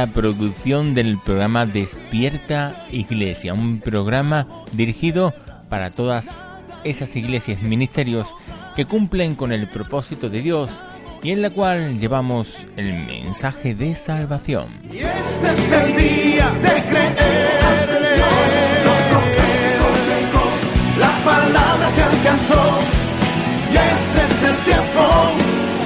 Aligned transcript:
esta 0.00 0.14
producción 0.14 0.94
del 0.94 1.18
programa 1.18 1.66
Despierta 1.66 2.86
Iglesia, 2.90 3.52
un 3.52 3.80
programa 3.80 4.46
dirigido 4.72 5.34
para 5.68 5.90
todas 5.90 6.30
esas 6.84 7.14
iglesias, 7.16 7.60
ministerios 7.60 8.26
que 8.76 8.86
cumplen 8.86 9.34
con 9.34 9.52
el 9.52 9.68
propósito 9.68 10.30
de 10.30 10.40
Dios 10.40 10.70
y 11.22 11.32
en 11.32 11.42
la 11.42 11.50
cual 11.50 11.98
llevamos 11.98 12.66
el 12.78 12.94
mensaje 12.94 13.74
de 13.74 13.94
salvación. 13.94 14.68
Y 14.90 15.00
este 15.00 15.50
es 15.50 15.72
el 15.72 15.96
día 15.98 16.50
de 16.62 16.70
llegó, 20.08 20.44
la 20.98 21.24
palabra 21.26 21.90
te 21.94 22.02
alcanzó. 22.02 22.78
Y 23.70 23.76
este 23.76 24.24
es 24.24 24.42
el 24.44 24.56
tiempo 24.64 25.02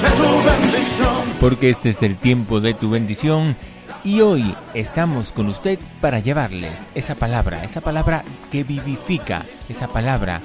de 0.04 0.10
tu 0.10 0.28
bendición. 0.44 1.34
porque 1.40 1.70
este 1.70 1.90
es 1.90 2.00
el 2.04 2.16
tiempo 2.16 2.60
de 2.60 2.74
tu 2.74 2.90
bendición 2.90 3.56
y 4.04 4.20
hoy 4.20 4.54
estamos 4.74 5.32
con 5.32 5.48
usted 5.48 5.78
para 6.00 6.20
llevarles 6.20 6.88
esa 6.94 7.14
palabra, 7.14 7.62
esa 7.62 7.80
palabra 7.80 8.22
que 8.50 8.62
vivifica, 8.62 9.44
esa 9.68 9.88
palabra 9.88 10.42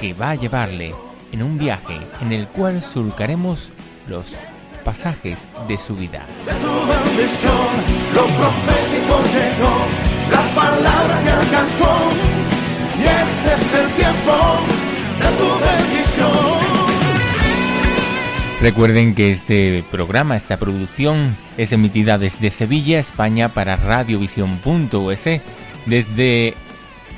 que 0.00 0.14
va 0.14 0.30
a 0.30 0.34
llevarle 0.36 0.94
en 1.32 1.42
un 1.42 1.58
viaje 1.58 1.98
en 2.20 2.32
el 2.32 2.46
cual 2.46 2.80
surcaremos 2.80 3.72
los 4.06 4.34
pasajes 4.84 5.48
de 5.66 5.76
su 5.78 5.96
vida. 5.96 6.24
de 6.46 6.52
tu 6.52 6.74
bendición. 6.86 7.52
Lo 8.14 8.26
profético 8.26 9.18
llegó, 9.34 9.76
la 10.30 10.54
palabra 10.54 11.22
que 11.22 11.30
alcanzó. 11.30 11.96
Y 12.98 13.02
este 13.02 13.54
es 13.54 13.74
el 13.74 13.90
tiempo 13.94 14.32
de 15.18 15.28
tu 15.36 15.48
bendición. 15.60 16.61
Recuerden 18.62 19.16
que 19.16 19.32
este 19.32 19.84
programa, 19.90 20.36
esta 20.36 20.56
producción, 20.56 21.36
es 21.58 21.72
emitida 21.72 22.16
desde 22.16 22.48
Sevilla, 22.48 23.00
España, 23.00 23.48
para 23.48 23.74
radiovisión.us, 23.74 25.24
desde 25.86 26.54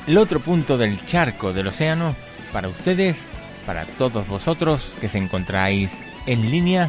el 0.07 0.17
otro 0.17 0.41
punto 0.41 0.79
del 0.79 1.05
charco 1.05 1.53
del 1.53 1.67
océano, 1.67 2.17
para 2.51 2.69
ustedes, 2.69 3.29
para 3.67 3.85
todos 3.85 4.27
vosotros 4.27 4.95
que 5.03 5.11
se 5.11 5.19
encontráis 5.19 5.99
en 6.25 6.51
línea 6.51 6.89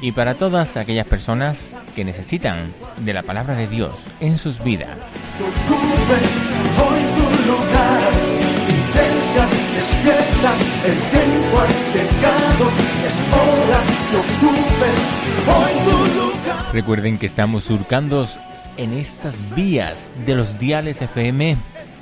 y 0.00 0.12
para 0.12 0.34
todas 0.34 0.76
aquellas 0.76 1.08
personas 1.08 1.74
que 1.96 2.04
necesitan 2.04 2.72
de 2.98 3.12
la 3.12 3.24
palabra 3.24 3.56
de 3.56 3.66
Dios 3.66 3.98
en 4.20 4.38
sus 4.38 4.62
vidas. 4.62 4.96
Recuerden 16.72 17.18
que 17.18 17.26
estamos 17.26 17.64
surcando 17.64 18.26
en 18.76 18.92
estas 18.92 19.34
vías 19.54 20.10
de 20.24 20.34
los 20.34 20.58
diales 20.58 21.02
FM 21.02 21.56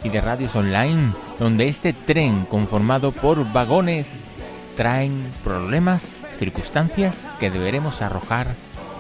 y 0.04 0.08
de 0.08 0.20
radios 0.20 0.54
online, 0.54 1.12
donde 1.38 1.68
este 1.68 1.92
tren 1.92 2.44
conformado 2.44 3.12
por 3.12 3.50
vagones 3.52 4.20
traen 4.76 5.26
problemas, 5.42 6.16
circunstancias 6.38 7.16
que 7.40 7.50
deberemos 7.50 8.02
arrojar 8.02 8.48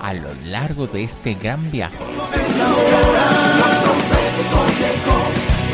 a 0.00 0.14
lo 0.14 0.32
largo 0.46 0.86
de 0.86 1.04
este 1.04 1.34
gran 1.34 1.70
viaje. 1.70 1.96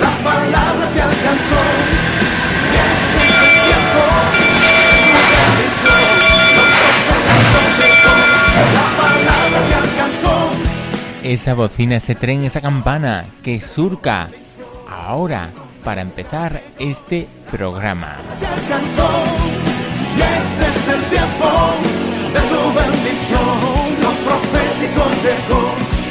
La 0.00 0.10
palabra 0.24 0.86
alcanzó. 0.86 2.11
Esa 11.22 11.54
bocina, 11.54 11.96
ese 11.96 12.16
tren, 12.16 12.42
esa 12.42 12.60
campana 12.60 13.26
que 13.44 13.60
surca 13.60 14.28
ahora 14.90 15.50
para 15.84 16.00
empezar 16.00 16.62
este 16.80 17.28
programa. 17.48 18.18
este 20.18 20.68
es 20.68 20.88
el 20.88 21.02
tiempo 21.10 21.48
de 22.34 22.40
tu 22.40 22.62
bendición. 22.74 23.40
Lo 24.02 24.10
profético 24.26 25.02
llegó, 25.22 25.62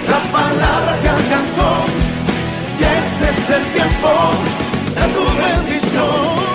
la 0.08 0.20
palabra 0.32 0.98
te 1.02 1.10
alcanzó. 1.10 1.86
Y 2.80 2.84
este 2.84 3.30
es 3.32 3.50
el 3.50 3.66
tiempo 3.74 4.32
de 4.96 5.04
tu 5.14 5.24
bendición. 5.44 6.51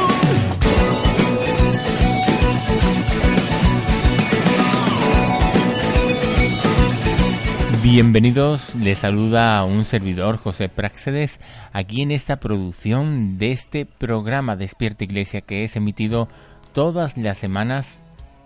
Bienvenidos, 7.88 8.74
les 8.74 8.98
saluda 8.98 9.62
un 9.64 9.84
servidor 9.84 10.38
José 10.38 10.68
Práxedes 10.68 11.38
aquí 11.72 12.02
en 12.02 12.10
esta 12.10 12.40
producción 12.40 13.38
de 13.38 13.52
este 13.52 13.86
programa 13.86 14.56
Despierta 14.56 15.04
Iglesia 15.04 15.40
que 15.40 15.62
es 15.62 15.76
emitido 15.76 16.26
todas 16.74 17.16
las 17.16 17.38
semanas 17.38 17.98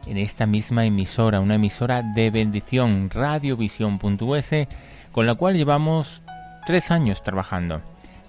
en 0.07 0.19
esta 0.19 0.45
misma 0.45 0.85
emisora, 0.85 1.41
una 1.41 1.55
emisora 1.55 2.03
de 2.03 2.31
bendición, 2.31 3.09
radiovisión.us, 3.09 4.51
con 5.11 5.27
la 5.27 5.35
cual 5.37 5.57
llevamos 5.57 6.21
tres 6.67 6.91
años 6.91 7.23
trabajando. 7.23 7.81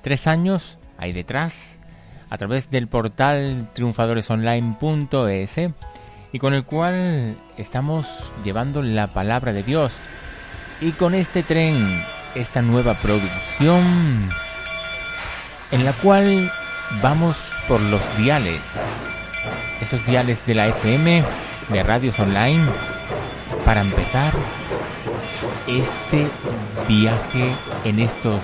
Tres 0.01 0.27
años 0.27 0.80
ahí 0.97 1.12
detrás, 1.12 1.77
a 2.30 2.38
través 2.38 2.71
del 2.71 2.88
portal 2.88 3.68
triunfadoresonline.es 3.74 5.59
y 6.31 6.39
con 6.39 6.53
el 6.53 6.63
cual 6.63 7.35
estamos 7.57 8.31
llevando 8.45 8.81
la 8.81 9.07
palabra 9.07 9.51
de 9.51 9.63
Dios. 9.63 9.91
Y 10.81 10.94
con 10.94 11.13
este 11.13 11.44
tren, 11.44 11.75
esta 12.33 12.63
nueva 12.63 12.95
producción 12.95 14.30
en 15.69 15.86
la 15.86 15.94
cual 15.94 16.51
vamos 17.04 17.38
por 17.68 17.80
los 17.81 18.01
diales, 18.18 18.60
esos 19.80 20.04
diales 20.07 20.44
de 20.48 20.56
la 20.56 20.68
FM, 20.69 21.24
de 21.69 21.83
radios 21.83 22.19
online, 22.19 22.66
para 23.63 23.81
empezar 23.81 24.33
este 25.68 26.28
viaje 26.88 27.56
en 27.83 28.00
estos 28.00 28.44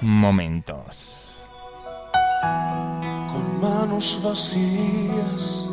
momentos. 0.00 1.14
con 3.32 3.60
manos 3.60 4.20
vacías 4.22 5.68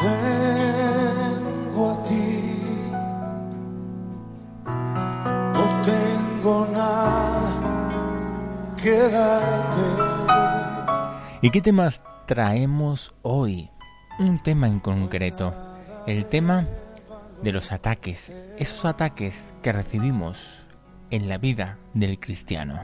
vengo 0.00 1.90
a 1.90 2.08
ti 2.08 2.37
quedarte. 8.82 9.82
¿Y 11.42 11.50
qué 11.50 11.60
temas 11.60 12.00
traemos 12.26 13.14
hoy? 13.22 13.70
Un 14.18 14.42
tema 14.42 14.66
en 14.66 14.80
concreto, 14.80 15.54
el 16.06 16.26
tema 16.26 16.66
de 17.42 17.52
los 17.52 17.70
ataques, 17.70 18.32
esos 18.58 18.84
ataques 18.84 19.52
que 19.62 19.72
recibimos 19.72 20.64
en 21.10 21.28
la 21.28 21.38
vida 21.38 21.78
del 21.94 22.18
cristiano. 22.18 22.80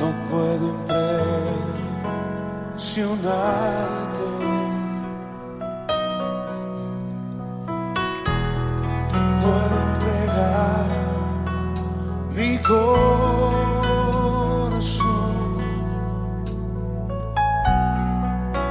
No 0.00 0.14
puedo 0.30 0.70
impresionarte. 2.74 4.20
Te 9.08 9.18
puedo 9.42 9.76
entregar 9.92 10.86
mi 12.30 12.58
corazón, 12.58 13.69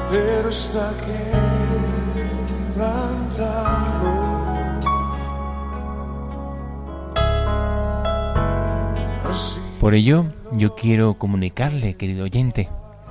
pero 0.10 0.50
está 0.50 0.94
quebrantado. 2.76 4.30
Por 9.80 9.94
ello, 9.94 10.26
yo 10.52 10.76
quiero 10.76 11.14
comunicarle, 11.14 11.96
querido 11.96 12.26
oyente, 12.26 12.68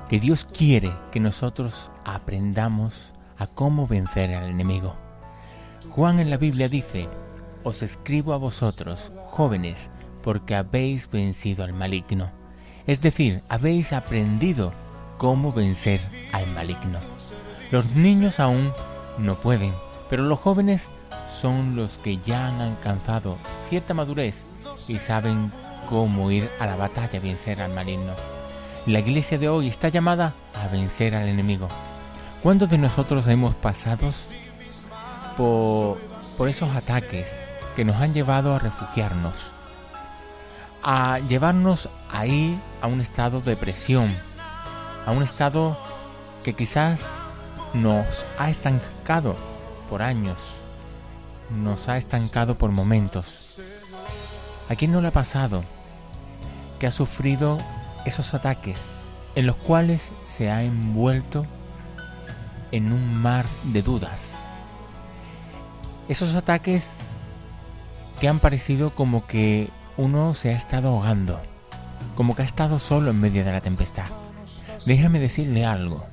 que 0.08 0.20
Dios 0.20 0.46
quiere 0.52 0.92
que 1.10 1.20
nosotros 1.20 1.90
aprendamos 2.04 3.12
a 3.38 3.46
cómo 3.46 3.86
vencer 3.86 4.34
al 4.34 4.50
enemigo. 4.50 4.94
Juan 5.90 6.18
en 6.18 6.28
la 6.28 6.36
Biblia 6.36 6.68
dice, 6.68 7.08
os 7.64 7.82
escribo 7.82 8.34
a 8.34 8.36
vosotros, 8.36 9.10
jóvenes, 9.30 9.88
porque 10.22 10.54
habéis 10.54 11.10
vencido 11.10 11.64
al 11.64 11.72
maligno. 11.72 12.30
Es 12.86 13.00
decir, 13.00 13.42
habéis 13.48 13.92
aprendido 13.92 14.72
cómo 15.18 15.52
vencer 15.52 16.00
al 16.32 16.46
maligno. 16.54 17.00
Los 17.70 17.94
niños 17.94 18.40
aún 18.40 18.72
no 19.18 19.34
pueden, 19.34 19.74
pero 20.08 20.22
los 20.22 20.38
jóvenes 20.38 20.88
son 21.42 21.76
los 21.76 21.90
que 21.98 22.18
ya 22.18 22.46
han 22.46 22.60
alcanzado 22.60 23.36
cierta 23.68 23.92
madurez 23.94 24.44
y 24.86 24.98
saben 24.98 25.52
cómo 25.88 26.30
ir 26.30 26.48
a 26.58 26.66
la 26.66 26.76
batalla 26.76 27.18
y 27.18 27.20
vencer 27.20 27.60
al 27.60 27.74
maligno. 27.74 28.14
La 28.86 29.00
iglesia 29.00 29.38
de 29.38 29.48
hoy 29.48 29.68
está 29.68 29.88
llamada 29.88 30.34
a 30.54 30.68
vencer 30.68 31.14
al 31.14 31.28
enemigo. 31.28 31.68
¿Cuántos 32.42 32.70
de 32.70 32.78
nosotros 32.78 33.26
hemos 33.26 33.54
pasado 33.54 34.08
por, 35.36 35.98
por 36.38 36.48
esos 36.48 36.74
ataques 36.74 37.36
que 37.76 37.84
nos 37.84 37.96
han 37.96 38.14
llevado 38.14 38.54
a 38.54 38.58
refugiarnos? 38.58 39.52
A 40.82 41.18
llevarnos 41.28 41.88
ahí 42.10 42.58
a 42.80 42.86
un 42.86 43.00
estado 43.00 43.40
de 43.40 43.50
depresión, 43.50 44.16
a 45.06 45.10
un 45.10 45.22
estado 45.22 45.76
que 46.42 46.54
quizás 46.54 47.04
nos 47.74 48.24
ha 48.38 48.50
estancado 48.50 49.36
por 49.88 50.02
años, 50.02 50.38
nos 51.50 51.88
ha 51.88 51.96
estancado 51.96 52.56
por 52.56 52.70
momentos. 52.70 53.58
¿A 54.68 54.74
quién 54.74 54.92
no 54.92 55.00
le 55.00 55.08
ha 55.08 55.12
pasado 55.12 55.64
que 56.78 56.86
ha 56.86 56.90
sufrido 56.90 57.58
esos 58.04 58.34
ataques 58.34 58.84
en 59.34 59.46
los 59.46 59.56
cuales 59.56 60.10
se 60.26 60.50
ha 60.50 60.62
envuelto 60.62 61.46
en 62.70 62.92
un 62.92 63.14
mar 63.14 63.46
de 63.64 63.82
dudas? 63.82 64.34
Esos 66.08 66.34
ataques 66.34 66.96
que 68.20 68.28
han 68.28 68.40
parecido 68.40 68.90
como 68.90 69.26
que 69.26 69.70
uno 69.96 70.34
se 70.34 70.50
ha 70.50 70.56
estado 70.56 70.88
ahogando, 70.88 71.40
como 72.16 72.34
que 72.34 72.42
ha 72.42 72.46
estado 72.46 72.78
solo 72.78 73.10
en 73.10 73.20
medio 73.20 73.44
de 73.44 73.52
la 73.52 73.60
tempestad. 73.60 74.06
Déjame 74.86 75.20
decirle 75.20 75.64
algo. 75.64 76.06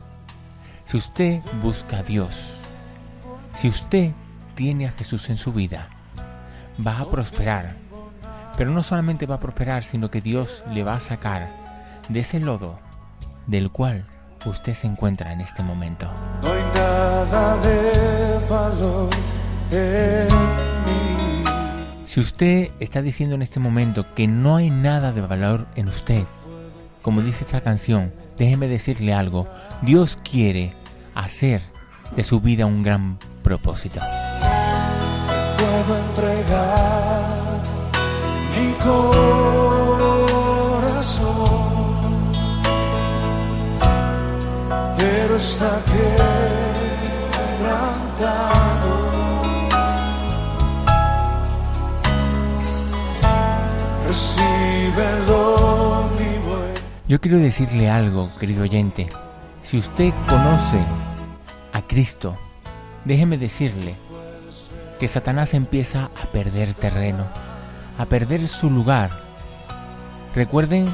Si 0.85 0.97
usted 0.97 1.41
busca 1.62 2.00
a 2.00 2.03
Dios, 2.03 2.57
si 3.53 3.67
usted 3.67 4.12
tiene 4.56 4.88
a 4.88 4.91
Jesús 4.91 5.29
en 5.29 5.38
su 5.38 5.53
vida, 5.53 5.89
va 6.85 7.00
a 7.00 7.06
prosperar. 7.06 7.75
Pero 8.57 8.71
no 8.71 8.83
solamente 8.83 9.25
va 9.25 9.35
a 9.35 9.39
prosperar, 9.39 9.83
sino 9.83 10.09
que 10.09 10.21
Dios 10.21 10.63
le 10.71 10.83
va 10.83 10.95
a 10.95 11.00
sacar 11.00 11.50
de 12.09 12.19
ese 12.19 12.39
lodo 12.39 12.79
del 13.47 13.71
cual 13.71 14.06
usted 14.45 14.73
se 14.73 14.88
encuentra 14.88 15.31
en 15.31 15.41
este 15.41 15.63
momento. 15.63 16.09
No 16.41 16.50
hay 16.51 16.63
nada 16.73 17.57
de 17.57 18.39
valor 18.50 19.09
en 19.71 20.27
mí. 20.85 21.44
Si 22.06 22.19
usted 22.19 22.71
está 22.79 23.01
diciendo 23.01 23.35
en 23.35 23.41
este 23.41 23.59
momento 23.59 24.06
que 24.13 24.27
no 24.27 24.56
hay 24.56 24.69
nada 24.69 25.12
de 25.12 25.21
valor 25.21 25.67
en 25.75 25.88
usted, 25.88 26.23
como 27.05 27.21
dice 27.21 27.43
esta 27.43 27.61
canción, 27.61 28.11
déjeme 28.35 28.67
decirle 28.67 29.13
algo. 29.13 29.47
Dios 29.83 30.17
quiere 30.23 30.73
hacer 31.13 31.61
de 32.15 32.23
su 32.23 32.41
vida 32.41 32.65
un 32.65 32.81
gran 32.81 33.19
propósito. 33.43 33.99
Puedo 35.55 35.99
entregar 35.99 37.61
mi 38.57 38.73
corazón, 38.83 39.21
pero 44.97 45.35
está 45.35 45.79
quebrantado. 45.85 46.25
Recíbelo, 54.07 55.45
mi 55.77 55.83
buen. 56.07 56.14
Yo 57.07 57.21
quiero 57.21 57.37
decirle 57.37 57.87
algo, 57.87 58.27
querido 58.39 58.63
oyente. 58.63 59.07
Si 59.61 59.77
usted 59.77 60.11
conoce 60.27 60.83
a 61.71 61.83
Cristo, 61.83 62.35
déjeme 63.03 63.37
decirle 63.37 63.93
que 64.99 65.07
Satanás 65.07 65.53
empieza 65.53 66.05
a 66.05 66.25
perder 66.31 66.73
terreno, 66.73 67.27
a 67.99 68.05
perder 68.05 68.47
su 68.47 68.71
lugar. 68.71 69.11
Recuerden 70.33 70.87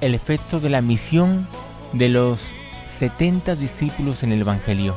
el 0.00 0.14
efecto 0.14 0.58
de 0.58 0.70
la 0.70 0.80
misión 0.80 1.46
de 1.92 2.08
los 2.08 2.40
70 2.86 3.56
discípulos 3.56 4.22
en 4.22 4.32
el 4.32 4.40
Evangelio. 4.40 4.96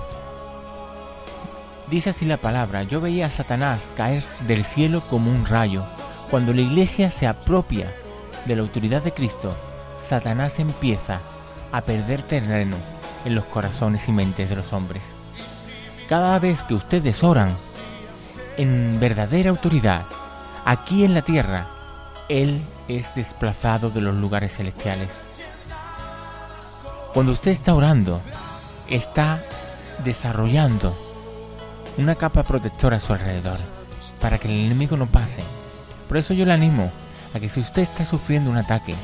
Dice 1.92 2.12
así 2.12 2.24
la 2.24 2.38
palabra, 2.38 2.84
yo 2.84 3.02
veía 3.02 3.26
a 3.26 3.32
Satanás 3.32 3.90
caer 3.98 4.24
del 4.48 4.64
cielo 4.64 5.02
como 5.10 5.32
un 5.32 5.46
rayo. 5.46 5.84
Cuando 6.32 6.54
la 6.54 6.62
iglesia 6.62 7.12
se 7.12 7.28
apropia 7.28 7.94
de 8.46 8.56
la 8.56 8.62
autoridad 8.62 9.04
de 9.04 9.12
Cristo, 9.12 9.54
Satanás 10.10 10.58
empieza 10.58 11.20
a 11.72 11.82
perder 11.82 12.24
terreno 12.24 12.78
en 13.26 13.36
los 13.36 13.46
corazones 13.46 14.08
y 14.08 14.12
mentes 14.12 14.50
de 14.50 14.56
los 14.56 14.74
hombres. 14.74 15.04
Cada 16.08 16.40
vez 16.40 16.64
que 16.64 16.74
ustedes 16.74 17.24
oran 17.24 17.56
en 18.58 19.00
verdadera 19.00 19.52
autoridad, 19.52 20.06
aquí 20.66 21.04
en 21.04 21.14
la 21.14 21.22
tierra, 21.22 21.68
Él 22.28 22.60
es 22.88 23.14
desplazado 23.14 23.92
de 23.92 24.02
los 24.02 24.16
lugares 24.16 24.56
celestiales. 24.56 25.44
Cuando 27.14 27.32
usted 27.32 27.52
está 27.52 27.76
orando, 27.76 28.20
está 28.90 29.44
desarrollando 30.04 30.98
una 31.98 32.16
capa 32.16 32.42
protectora 32.42 32.98
a 32.98 33.00
su 33.00 33.14
alrededor 33.14 33.60
para 34.20 34.40
que 34.40 34.48
el 34.48 34.66
enemigo 34.66 34.98
no 34.98 35.06
pase. 35.06 35.44
Por 36.08 36.18
eso 36.18 36.34
yo 36.34 36.46
le 36.46 36.54
animo 36.54 36.92
a 37.36 37.40
que 37.40 37.48
si 37.48 37.60
usted 37.60 37.84
está 37.84 38.06
sufriendo 38.06 38.50
un 38.50 38.58
ataque, 38.58 38.96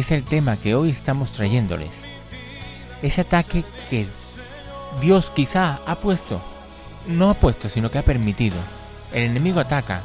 es 0.00 0.10
el 0.10 0.24
tema 0.24 0.56
que 0.56 0.74
hoy 0.74 0.90
estamos 0.90 1.32
trayéndoles, 1.32 2.02
ese 3.02 3.22
ataque 3.22 3.64
que 3.88 4.06
Dios 5.00 5.30
quizá 5.34 5.80
ha 5.86 5.96
puesto, 5.96 6.40
no 7.06 7.30
ha 7.30 7.34
puesto, 7.34 7.68
sino 7.68 7.90
que 7.90 7.98
ha 7.98 8.04
permitido. 8.04 8.56
El 9.12 9.24
enemigo 9.24 9.60
ataca, 9.60 10.02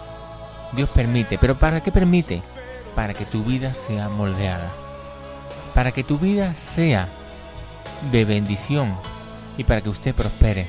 Dios 0.74 0.90
permite, 0.90 1.38
pero 1.38 1.58
¿para 1.58 1.82
qué 1.82 1.92
permite? 1.92 2.42
Para 2.96 3.14
que 3.14 3.26
tu 3.26 3.44
vida 3.44 3.74
sea 3.74 4.10
moldeada, 4.10 4.70
para 5.74 5.92
que 5.92 6.04
tu 6.04 6.18
vida 6.18 6.54
sea 6.56 7.08
de 8.12 8.26
bendición 8.26 8.96
y 9.58 9.64
para 9.64 9.82
que 9.82 9.90
usted 9.90 10.16
prospere. 10.16 10.68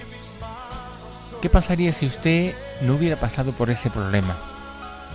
¿Qué 1.40 1.48
pasaría 1.48 1.92
si 1.92 2.06
usted 2.06 2.54
no 2.80 2.94
hubiera 2.94 3.16
pasado 3.16 3.52
por 3.52 3.70
ese 3.70 3.90
problema? 3.90 4.36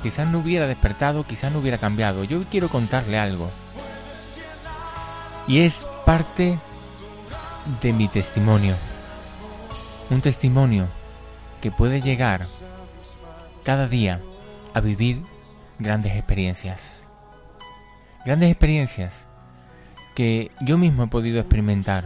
Quizás 0.04 0.30
no 0.30 0.40
hubiera 0.40 0.68
despertado, 0.68 1.26
quizás 1.26 1.52
no 1.52 1.60
hubiera 1.60 1.78
cambiado. 1.78 2.24
Yo 2.24 2.44
quiero 2.52 2.70
contarle 2.70 3.18
algo. 3.18 3.50
Y 5.48 5.60
es 5.60 5.86
parte 6.06 6.60
de 7.82 7.94
mi 7.94 8.08
testimonio. 8.08 8.76
Un 10.10 10.22
testimonio 10.22 10.88
que 11.62 11.72
puede 11.72 12.02
llegar 12.02 12.46
cada 13.64 13.88
día 13.88 14.22
a 14.74 14.82
vivir 14.82 15.24
grandes 15.80 16.16
experiencias. 16.16 17.04
Grandes 18.26 18.52
experiencias 18.52 19.26
que 20.16 20.52
yo 20.62 20.78
mismo 20.78 21.04
he 21.04 21.08
podido 21.08 21.40
experimentar 21.40 22.04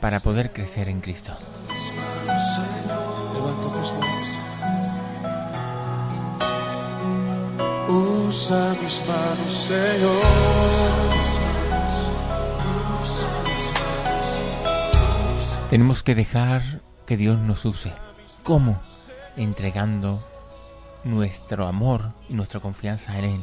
para 0.00 0.20
poder 0.20 0.52
crecer 0.52 0.88
en 0.88 1.00
Cristo. 1.00 1.32
Usa 7.88 8.74
mis 8.82 9.02
manos, 9.06 9.68
Señor. 9.68 11.39
Tenemos 15.70 16.02
que 16.02 16.16
dejar 16.16 16.62
que 17.06 17.16
Dios 17.16 17.38
nos 17.38 17.64
use. 17.64 17.92
¿Cómo? 18.42 18.80
Entregando 19.36 20.20
nuestro 21.04 21.68
amor 21.68 22.10
y 22.28 22.34
nuestra 22.34 22.58
confianza 22.58 23.16
en 23.16 23.24
Él. 23.24 23.40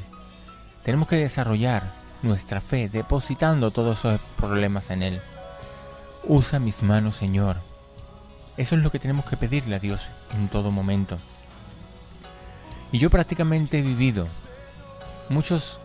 Tenemos 0.84 1.07
que 1.07 1.15
desarrollar 1.15 1.89
nuestra 2.24 2.60
fe 2.60 2.89
depositando 2.89 3.72
todos 3.72 4.00
esos 4.00 4.22
problemas 4.36 4.91
en 4.91 5.03
Él. 5.03 5.22
Usa 6.25 6.60
mis 6.60 6.84
manos, 6.84 7.15
Señor. 7.15 7.62
Eso 8.57 8.75
es 8.75 8.84
lo 8.84 8.91
que 8.91 9.00
tenemos 9.00 9.24
que 9.24 9.38
pedirle 9.38 9.77
a 9.77 9.79
Dios 9.79 10.10
en 10.36 10.50
todo 10.50 10.69
momento. 10.69 11.19
Y 12.91 13.00
yo 13.00 13.10
prácticamente 13.10 13.79
he 13.79 13.81
vivido, 13.81 14.27
muchos, 15.29 15.79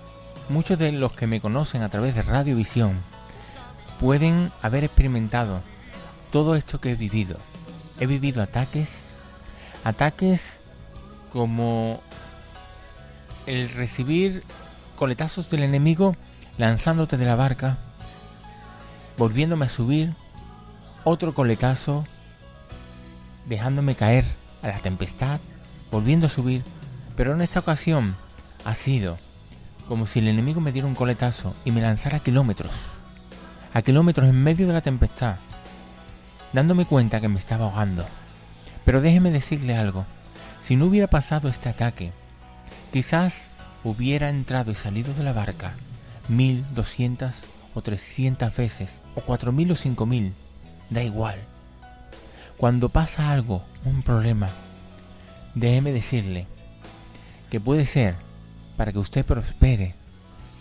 muchos 0.49 0.77
de 0.77 0.91
los 0.91 1.13
que 1.13 1.29
me 1.29 1.41
conocen 1.41 1.83
a 1.83 1.89
través 1.89 2.17
de 2.17 2.23
Radiovisión 2.23 3.01
pueden 4.01 4.51
haber 4.61 4.83
experimentado 4.83 5.63
todo 6.33 6.57
esto 6.57 6.81
que 6.81 6.93
he 6.93 6.97
vivido. 6.97 7.37
He 8.01 8.07
vivido 8.07 8.43
ataques, 8.43 9.03
ataques 9.85 10.59
como 11.33 12.01
el 13.47 13.69
recibir 13.69 14.43
coletazos 14.97 15.49
del 15.51 15.63
enemigo 15.63 16.17
lanzándote 16.59 17.17
de 17.17 17.27
la 17.27 17.37
barca, 17.37 17.79
volviéndome 19.19 19.67
a 19.67 19.69
subir, 19.69 20.15
otro 21.05 21.35
coletazo, 21.35 22.05
dejándome 23.47 23.95
caer 23.95 24.25
a 24.63 24.69
la 24.69 24.79
tempestad, 24.79 25.39
volviendo 25.91 26.27
a 26.27 26.31
subir, 26.31 26.63
pero 27.15 27.35
en 27.35 27.43
esta 27.43 27.61
ocasión 27.61 28.17
ha 28.65 28.75
sido 28.75 29.19
como 29.89 30.07
si 30.07 30.21
el 30.21 30.29
enemigo 30.29 30.61
me 30.61 30.73
diera 30.73 30.89
un 30.89 30.95
coletazo 30.95 31.55
y 31.65 31.73
me 31.73 31.83
lanzara 31.83 32.21
kilómetros, 32.21 32.73
a 33.75 33.83
kilómetros 33.83 34.29
en 34.29 34.43
medio 34.43 34.67
de 34.67 34.73
la 34.73 34.81
tempestad, 34.81 35.37
dándome 36.53 36.85
cuenta 36.85 37.21
que 37.21 37.29
me 37.29 37.39
estaba 37.39 37.67
ahogando. 37.67 38.05
Pero 38.85 39.01
déjeme 39.01 39.31
decirle 39.31 39.77
algo, 39.77 40.05
si 40.63 40.77
no 40.77 40.87
hubiera 40.87 41.07
pasado 41.07 41.49
este 41.49 41.69
ataque, 41.69 42.13
quizás 42.93 43.49
hubiera 43.85 44.29
entrado 44.29 44.71
y 44.71 44.75
salido 44.75 45.13
de 45.15 45.25
la 45.25 45.33
barca 45.33 45.75
mil, 46.29 46.65
doscientas 46.75 47.45
o 47.75 47.83
trescientas 47.83 48.57
veces, 48.57 49.01
o 49.15 49.21
cuatro 49.21 49.53
mil 49.53 49.71
o 49.73 49.75
cinco 49.75 50.07
mil, 50.07 50.35
da 50.91 51.03
igual. 51.03 51.39
Cuando 52.57 52.91
pasa 52.91 53.33
algo, 53.33 53.65
un 53.85 54.03
problema, 54.03 54.49
déjeme 55.55 55.93
decirle 55.93 56.47
que 57.51 57.61
puede 57.61 57.87
ser 57.87 58.15
para 58.77 58.93
que 58.93 58.99
usted 58.99 59.25
prospere, 59.25 59.95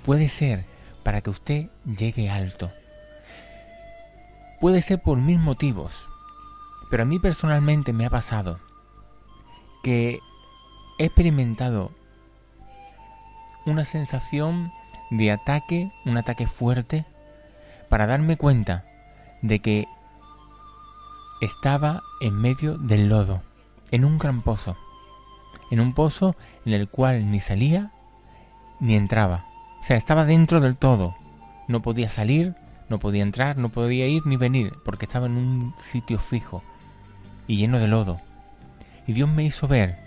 puede 0.06 0.30
ser 0.30 0.66
para 1.04 1.22
que 1.22 1.30
usted 1.30 1.68
llegue 1.86 2.30
alto, 2.30 2.72
puede 4.62 4.82
ser 4.82 5.02
por 5.02 5.18
mil 5.18 5.40
motivos, 5.40 6.08
pero 6.90 7.04
a 7.04 7.06
mí 7.06 7.18
personalmente 7.18 7.92
me 7.94 8.06
ha 8.06 8.12
pasado 8.12 8.60
que 9.84 10.20
he 11.00 11.06
experimentado 11.06 11.92
una 13.66 13.84
sensación 13.84 14.72
de 15.10 15.32
ataque, 15.32 15.92
un 16.06 16.16
ataque 16.18 16.46
fuerte, 16.46 17.06
para 17.90 18.06
darme 18.06 18.38
cuenta 18.38 18.86
de 19.42 19.60
que 19.60 19.88
estaba 21.42 22.02
en 22.22 22.36
medio 22.36 22.78
del 22.78 23.10
lodo, 23.10 23.42
en 23.90 24.06
un 24.06 24.20
gran 24.20 24.44
pozo, 24.44 24.78
en 25.72 25.80
un 25.80 25.94
pozo 25.94 26.36
en 26.66 26.74
el 26.74 26.88
cual 26.88 27.32
ni 27.32 27.40
salía 27.40 27.92
ni 28.80 28.96
entraba. 28.96 29.44
O 29.80 29.84
sea, 29.84 29.98
estaba 29.98 30.26
dentro 30.26 30.62
del 30.62 30.78
todo. 30.78 31.16
No 31.68 31.82
podía 31.82 32.10
salir, 32.10 32.56
no 32.92 33.00
podía 33.00 33.24
entrar, 33.24 33.58
no 33.58 33.70
podía 33.70 34.08
ir 34.08 34.28
ni 34.28 34.38
venir, 34.38 34.74
porque 34.86 35.06
estaba 35.06 35.26
en 35.26 35.38
un 35.38 35.74
sitio 35.82 36.20
fijo 36.20 36.62
y 37.48 37.58
lleno 37.58 37.80
de 37.80 37.88
lodo. 37.88 38.20
Y 39.08 39.14
Dios 39.14 39.30
me 39.30 39.44
hizo 39.44 39.68
ver 39.68 39.98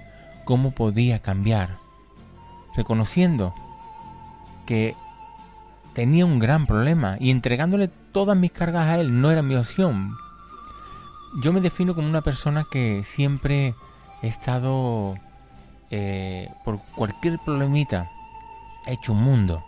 cómo 0.45 0.71
podía 0.71 1.19
cambiar, 1.19 1.79
reconociendo 2.77 3.55
que 4.67 4.95
tenía 5.95 6.27
un 6.27 6.39
gran 6.39 6.67
problema 6.67 7.17
y 7.19 7.31
entregándole 7.31 7.89
todas 7.89 8.37
mis 8.37 8.53
cargas 8.53 8.89
a 8.89 9.01
Él 9.01 9.21
no 9.21 9.31
era 9.31 9.43
mi 9.43 9.57
opción. 9.57 10.15
Yo 11.43 11.53
me 11.53 11.61
defino 11.61 11.95
como 11.95 12.09
una 12.09 12.23
persona 12.23 12.65
que 12.71 13.03
siempre 13.03 13.75
he 14.23 14.29
estado 14.29 15.17
eh, 15.91 16.49
por 16.65 16.81
cualquier 16.95 17.39
problemita 17.45 18.09
he 18.87 18.93
hecho 18.93 19.13
un 19.13 19.23
mundo. 19.23 19.65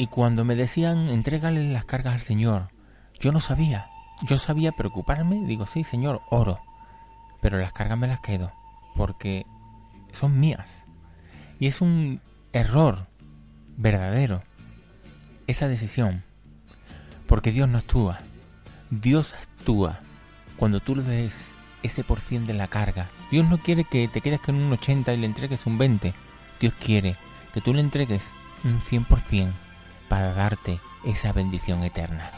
Y 0.00 0.06
cuando 0.06 0.44
me 0.44 0.54
decían 0.54 1.08
entrégale 1.08 1.72
las 1.72 1.84
cargas 1.84 2.14
al 2.14 2.20
Señor, 2.20 2.70
yo 3.18 3.32
no 3.32 3.40
sabía. 3.40 3.88
Yo 4.22 4.38
sabía 4.38 4.70
preocuparme, 4.70 5.44
digo, 5.44 5.66
sí, 5.66 5.82
Señor, 5.82 6.22
oro. 6.30 6.60
Pero 7.42 7.58
las 7.58 7.72
cargas 7.72 7.98
me 7.98 8.06
las 8.06 8.20
quedo, 8.20 8.52
porque 8.94 9.44
son 10.12 10.38
mías. 10.38 10.84
Y 11.58 11.66
es 11.66 11.80
un 11.80 12.20
error 12.52 13.08
verdadero 13.76 14.42
esa 15.48 15.66
decisión. 15.66 16.22
Porque 17.26 17.50
Dios 17.50 17.68
no 17.68 17.78
actúa. 17.78 18.18
Dios 18.90 19.34
actúa 19.34 19.98
cuando 20.56 20.78
tú 20.78 20.94
le 20.94 21.02
des 21.02 21.52
ese 21.82 22.04
por 22.04 22.20
cien 22.20 22.44
de 22.44 22.54
la 22.54 22.68
carga. 22.68 23.08
Dios 23.32 23.48
no 23.48 23.58
quiere 23.58 23.82
que 23.82 24.06
te 24.06 24.20
quedes 24.20 24.40
con 24.40 24.54
un 24.54 24.72
80 24.72 25.12
y 25.12 25.16
le 25.16 25.26
entregues 25.26 25.66
un 25.66 25.76
20. 25.76 26.14
Dios 26.60 26.74
quiere 26.74 27.16
que 27.52 27.60
tú 27.60 27.74
le 27.74 27.80
entregues 27.80 28.32
un 28.64 28.80
100% 28.80 29.67
para 30.08 30.32
darte 30.32 30.80
esa 31.04 31.32
bendición 31.32 31.84
eterna. 31.84 32.30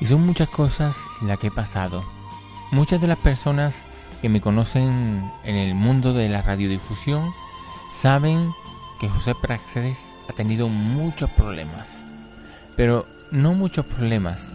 Y 0.00 0.06
son 0.06 0.26
muchas 0.26 0.50
cosas 0.50 0.96
las 1.22 1.38
que 1.38 1.46
he 1.46 1.50
pasado. 1.50 2.04
Muchas 2.70 3.00
de 3.00 3.06
las 3.06 3.16
personas 3.16 3.86
que 4.20 4.28
me 4.28 4.42
conocen 4.42 5.32
en 5.44 5.56
el 5.56 5.74
mundo 5.74 6.12
de 6.12 6.28
la 6.28 6.42
radiodifusión 6.42 7.32
saben 8.04 8.54
que 9.00 9.08
José 9.08 9.34
Praxedes 9.34 10.04
ha 10.28 10.34
tenido 10.34 10.68
muchos 10.68 11.30
problemas. 11.30 12.02
Pero 12.76 13.06
no 13.30 13.54
muchos 13.54 13.86
problemas. 13.86 14.46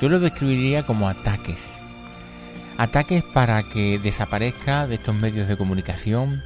Yo 0.00 0.08
lo 0.08 0.20
describiría 0.20 0.84
como 0.84 1.08
ataques. 1.08 1.72
Ataques 2.78 3.24
para 3.34 3.64
que 3.64 3.98
desaparezca 3.98 4.86
de 4.86 4.94
estos 4.94 5.12
medios 5.12 5.48
de 5.48 5.56
comunicación, 5.56 6.40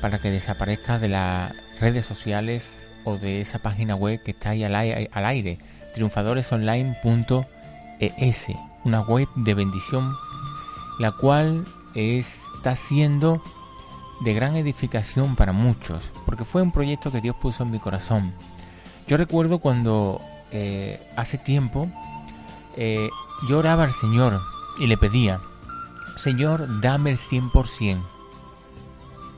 para 0.00 0.20
que 0.20 0.30
desaparezca 0.30 1.00
de 1.00 1.08
las 1.08 1.52
redes 1.80 2.06
sociales 2.06 2.88
o 3.02 3.16
de 3.16 3.40
esa 3.40 3.58
página 3.58 3.96
web 3.96 4.22
que 4.22 4.30
está 4.30 4.50
ahí 4.50 4.62
al 4.62 4.76
aire, 4.76 5.10
al 5.12 5.26
aire 5.26 5.58
triunfadoresonline.com 5.94 7.44
ES, 7.98 8.46
una 8.84 9.00
web 9.00 9.26
de 9.34 9.54
bendición, 9.54 10.14
la 11.00 11.10
cual 11.10 11.64
está 11.96 12.76
siendo 12.76 13.42
de 14.20 14.34
gran 14.34 14.54
edificación 14.56 15.34
para 15.34 15.52
muchos, 15.52 16.12
porque 16.26 16.44
fue 16.44 16.62
un 16.62 16.72
proyecto 16.72 17.10
que 17.10 17.20
Dios 17.20 17.36
puso 17.36 17.62
en 17.62 17.70
mi 17.70 17.78
corazón. 17.78 18.32
Yo 19.08 19.16
recuerdo 19.16 19.58
cuando 19.58 20.20
eh, 20.52 21.00
hace 21.16 21.38
tiempo 21.38 21.88
eh, 22.76 23.08
yo 23.48 23.58
oraba 23.58 23.84
al 23.84 23.92
Señor 23.92 24.40
y 24.78 24.86
le 24.86 24.96
pedía, 24.96 25.40
Señor, 26.16 26.80
dame 26.80 27.10
el 27.10 27.18
100% 27.18 27.98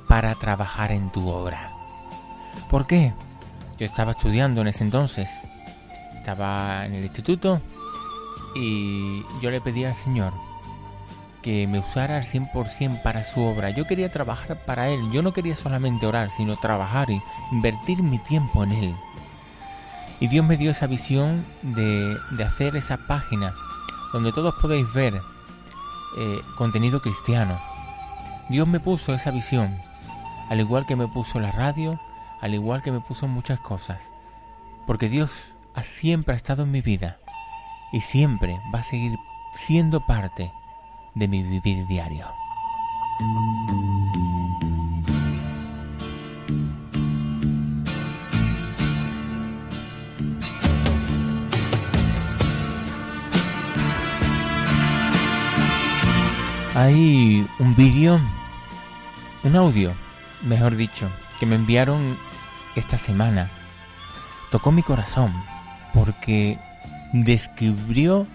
para 0.09 0.35
trabajar 0.35 0.93
en 0.93 1.11
tu 1.11 1.29
obra. 1.29 1.71
¿Por 2.69 2.87
qué? 2.87 3.15
Yo 3.79 3.87
estaba 3.87 4.13
estudiando 4.13 4.61
en 4.61 4.69
ese 4.69 4.85
entonces, 4.85 5.31
estaba 6.17 6.85
en 6.85 6.95
el 6.95 7.05
instituto 7.05 7.61
y 8.55 9.23
yo 9.41 9.51
le 9.51 9.61
pedí 9.61 9.85
al 9.85 9.95
Señor 9.95 10.33
que 11.43 11.67
me 11.67 11.81
usara 11.81 12.17
al 12.17 12.25
100% 12.25 13.03
para 13.03 13.25
su 13.25 13.43
obra. 13.43 13.71
Yo 13.71 13.87
quería 13.87 14.11
trabajar 14.11 14.65
para 14.65 14.89
Él. 14.89 15.01
Yo 15.13 15.23
no 15.23 15.33
quería 15.33 15.57
solamente 15.57 16.07
orar, 16.07 16.31
sino 16.31 16.57
trabajar 16.57 17.11
y 17.11 17.21
invertir 17.51 18.03
mi 18.03 18.19
tiempo 18.19 18.65
en 18.65 18.73
Él. 18.73 18.97
Y 20.21 20.29
Dios 20.29 20.47
me 20.47 20.57
dio 20.57 20.71
esa 20.71 20.87
visión 20.87 21.45
de, 21.63 22.17
de 22.31 22.45
hacer 22.45 22.77
esa 22.77 22.97
página 23.09 23.53
donde 24.13 24.33
todos 24.33 24.55
podéis 24.55 24.91
ver 24.93 25.21
eh, 26.17 26.41
contenido 26.57 27.01
cristiano. 27.01 27.59
Dios 28.49 28.69
me 28.69 28.81
puso 28.81 29.15
esa 29.15 29.31
visión, 29.31 29.77
al 30.51 30.61
igual 30.61 30.87
que 30.87 30.97
me 30.97 31.09
puso 31.09 31.41
la 31.41 31.51
radio, 31.51 31.99
al 32.41 32.55
igual 32.55 32.83
que 32.83 32.93
me 32.93 33.01
puso 33.01 33.27
muchas 33.27 33.59
cosas. 33.61 34.11
Porque 34.87 35.09
Dios 35.09 35.55
ha 35.75 35.83
siempre 35.83 36.35
ha 36.35 36.37
estado 36.37 36.65
en 36.65 36.71
mi 36.71 36.83
vida 36.83 37.19
y 37.93 38.01
siempre 38.01 38.61
va 38.75 38.81
a 38.81 38.85
seguir 38.85 39.19
siendo 39.67 40.01
parte 40.07 40.53
de 41.15 41.29
mi 41.29 41.43
vivir 41.43 41.87
diario. 41.87 42.27
Hay 56.75 57.47
un 57.59 57.77
vídeo, 57.77 58.19
un 59.45 59.57
audio, 59.57 59.93
mejor 60.43 60.75
dicho, 60.75 61.09
que 61.39 61.45
me 61.45 61.57
enviaron 61.57 62.17
esta 62.77 62.97
semana. 62.97 63.51
Tocó 64.51 64.73
mi 64.73 64.83
corazón 64.83 65.33
porque 65.93 66.59
describió 67.13 68.27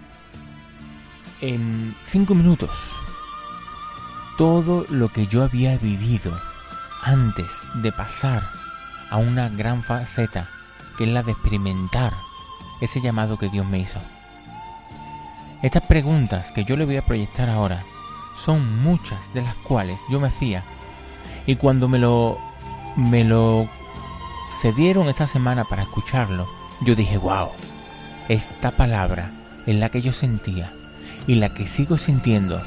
en 1.41 1.95
cinco 2.03 2.35
minutos 2.35 2.71
todo 4.37 4.85
lo 4.89 5.09
que 5.09 5.27
yo 5.27 5.43
había 5.43 5.77
vivido 5.77 6.31
antes 7.03 7.47
de 7.75 7.91
pasar 7.91 8.43
a 9.09 9.17
una 9.17 9.49
gran 9.49 9.83
faceta 9.83 10.47
que 10.97 11.05
es 11.05 11.09
la 11.09 11.23
de 11.23 11.31
experimentar 11.31 12.13
ese 12.81 13.01
llamado 13.01 13.37
que 13.37 13.49
Dios 13.49 13.65
me 13.65 13.79
hizo. 13.79 13.99
Estas 15.63 15.83
preguntas 15.87 16.51
que 16.51 16.65
yo 16.65 16.77
le 16.77 16.85
voy 16.85 16.97
a 16.97 17.05
proyectar 17.05 17.49
ahora 17.49 17.83
son 18.35 18.83
muchas 18.83 19.33
de 19.33 19.41
las 19.41 19.55
cuales 19.55 19.99
yo 20.09 20.19
me 20.19 20.27
hacía 20.27 20.63
y 21.47 21.55
cuando 21.55 21.87
me 21.87 21.97
lo 21.97 22.37
me 22.95 23.23
lo 23.23 23.67
cedieron 24.61 25.07
esta 25.07 25.27
semana 25.27 25.63
para 25.65 25.83
escucharlo, 25.83 26.47
yo 26.81 26.95
dije, 26.95 27.17
wow, 27.17 27.49
esta 28.27 28.71
palabra 28.71 29.31
en 29.65 29.79
la 29.79 29.89
que 29.89 30.01
yo 30.01 30.11
sentía 30.11 30.71
y 31.27 31.35
la 31.35 31.53
que 31.53 31.67
sigo 31.67 31.97
sintiendo 31.97 32.61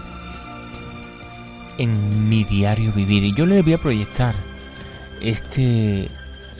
en 1.78 2.28
mi 2.28 2.44
diario 2.44 2.92
vivir. 2.92 3.24
Y 3.24 3.34
yo 3.34 3.46
le 3.46 3.62
voy 3.62 3.72
a 3.72 3.78
proyectar 3.78 4.34
este, 5.22 6.08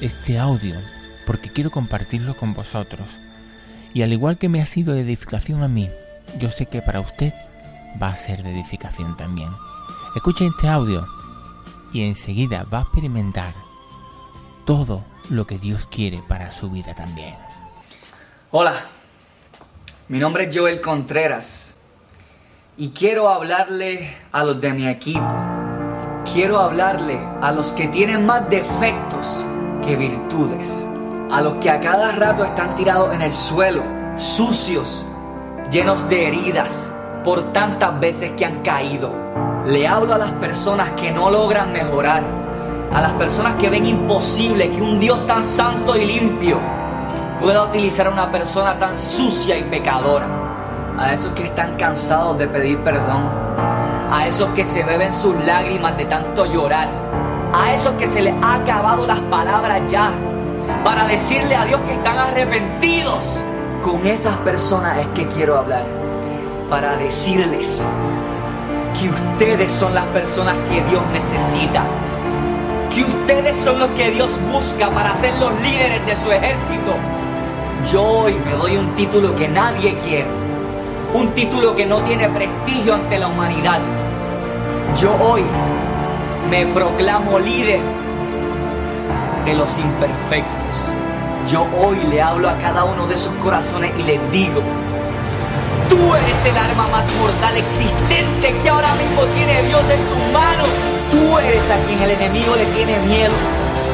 este 0.01 0.39
audio 0.39 0.77
porque 1.27 1.53
quiero 1.53 1.71
compartirlo 1.71 2.35
con 2.37 2.55
vosotros. 2.55 3.07
Y 3.93 4.03
al 4.03 4.13
igual 4.13 4.39
que 4.39 4.49
me 4.49 4.63
ha 4.63 4.67
sido 4.67 4.95
de 4.95 5.03
edificación 5.03 5.63
a 5.63 5.69
mí, 5.69 5.91
yo 6.39 6.51
sé 6.51 6.67
que 6.67 6.81
para 6.81 7.01
usted 7.01 7.35
va 8.03 8.09
a 8.09 8.17
ser 8.17 8.43
de 8.43 8.53
edificación 8.53 9.17
también. 9.17 9.51
Escucha 10.17 10.45
este 10.45 10.69
audio 10.69 11.07
y 11.93 12.03
enseguida 12.03 12.65
va 12.65 12.79
a 12.79 12.83
experimentar 12.83 13.53
todo 14.65 15.05
lo 15.29 15.47
que 15.47 15.59
Dios 15.59 15.87
quiere 15.87 16.23
para 16.29 16.51
su 16.51 16.71
vida 16.71 16.95
también. 16.95 17.35
Hola, 18.53 18.75
mi 20.09 20.19
nombre 20.19 20.49
es 20.49 20.57
Joel 20.57 20.81
Contreras 20.81 21.70
y 22.81 22.89
quiero 22.93 23.29
hablarle 23.29 24.11
a 24.33 24.43
los 24.43 24.59
de 24.59 24.73
mi 24.73 24.89
equipo. 24.89 25.21
Quiero 26.33 26.59
hablarle 26.59 27.21
a 27.43 27.53
los 27.53 27.75
que 27.75 27.89
tienen 27.89 28.25
más 28.25 28.49
defectos 28.49 29.45
que 29.85 29.97
virtudes. 29.97 30.89
A 31.31 31.43
los 31.43 31.57
que 31.57 31.69
a 31.69 31.79
cada 31.79 32.11
rato 32.13 32.43
están 32.43 32.75
tirados 32.77 33.13
en 33.13 33.21
el 33.21 33.33
suelo, 33.33 33.83
sucios, 34.17 35.05
llenos 35.71 36.09
de 36.09 36.27
heridas 36.27 36.91
por 37.23 37.53
tantas 37.53 38.01
veces 38.01 38.31
que 38.31 38.47
han 38.47 38.63
caído. 38.63 39.13
Le 39.67 39.87
hablo 39.87 40.15
a 40.15 40.19
las 40.19 40.33
personas 40.33 40.89
que 40.93 41.13
no 41.13 41.29
logran 41.29 41.75
mejorar. 41.75 42.25
A 42.95 43.03
las 43.03 43.13
personas 43.13 43.57
que 43.57 43.69
ven 43.69 43.85
imposible 43.85 44.71
que 44.71 44.81
un 44.81 44.99
Dios 44.99 45.27
tan 45.27 45.45
santo 45.45 45.99
y 45.99 46.07
limpio 46.07 46.59
pueda 47.43 47.63
utilizar 47.63 48.07
a 48.07 48.11
una 48.11 48.33
persona 48.33 48.79
tan 48.79 48.97
sucia 48.97 49.59
y 49.59 49.65
pecadora. 49.65 50.40
A 51.01 51.15
esos 51.15 51.33
que 51.33 51.45
están 51.45 51.79
cansados 51.79 52.37
de 52.37 52.47
pedir 52.47 52.79
perdón. 52.81 53.27
A 54.13 54.27
esos 54.27 54.51
que 54.51 54.67
se 54.67 54.85
beben 54.85 55.15
sus 55.15 55.35
lágrimas 55.47 55.97
de 55.97 56.05
tanto 56.05 56.45
llorar. 56.45 56.91
A 57.55 57.73
esos 57.73 57.95
que 57.95 58.07
se 58.07 58.21
les 58.21 58.35
ha 58.43 58.57
acabado 58.57 59.07
las 59.07 59.19
palabras 59.21 59.81
ya. 59.91 60.11
Para 60.85 61.07
decirle 61.07 61.57
a 61.57 61.65
Dios 61.65 61.81
que 61.87 61.95
están 61.95 62.19
arrepentidos. 62.19 63.39
Con 63.81 64.07
esas 64.07 64.37
personas 64.39 64.99
es 64.99 65.07
que 65.15 65.27
quiero 65.29 65.57
hablar. 65.57 65.87
Para 66.69 66.99
decirles 66.99 67.83
que 69.01 69.09
ustedes 69.09 69.73
son 69.73 69.95
las 69.95 70.05
personas 70.09 70.55
que 70.69 70.83
Dios 70.83 71.03
necesita. 71.15 71.83
Que 72.95 73.05
ustedes 73.05 73.57
son 73.57 73.79
los 73.79 73.89
que 73.91 74.11
Dios 74.11 74.37
busca 74.53 74.91
para 74.91 75.15
ser 75.15 75.35
los 75.39 75.51
líderes 75.63 76.05
de 76.05 76.15
su 76.15 76.31
ejército. 76.31 76.93
Yo 77.91 78.03
hoy 78.03 78.35
me 78.45 78.53
doy 78.53 78.77
un 78.77 78.95
título 78.97 79.35
que 79.35 79.49
nadie 79.49 79.97
quiere. 80.01 80.50
Un 81.13 81.33
título 81.35 81.75
que 81.75 81.87
no 81.87 82.03
tiene 82.05 82.29
prestigio 82.29 82.95
ante 82.95 83.19
la 83.19 83.27
humanidad. 83.27 83.81
Yo 84.97 85.13
hoy 85.21 85.43
me 86.49 86.67
proclamo 86.67 87.41
líder 87.41 87.81
de 89.45 89.55
los 89.55 89.77
imperfectos. 89.79 90.87
Yo 91.49 91.67
hoy 91.83 91.97
le 92.11 92.23
hablo 92.23 92.49
a 92.49 92.57
cada 92.59 92.85
uno 92.85 93.09
de 93.09 93.15
esos 93.15 93.35
corazones 93.43 93.91
y 93.99 94.05
les 94.05 94.21
digo, 94.31 94.63
tú 95.89 96.15
eres 96.15 96.47
el 96.47 96.57
arma 96.57 96.87
más 96.93 97.13
mortal 97.19 97.57
existente 97.57 98.55
que 98.63 98.69
ahora 98.69 98.95
mismo 98.95 99.23
tiene 99.35 99.63
Dios 99.65 99.83
en 99.91 99.99
sus 99.99 100.33
manos. 100.33 100.69
Tú 101.11 101.39
eres 101.39 101.69
a 101.73 101.87
quien 101.89 102.01
el 102.03 102.11
enemigo 102.11 102.55
le 102.55 102.67
tiene 102.67 102.97
miedo, 103.09 103.35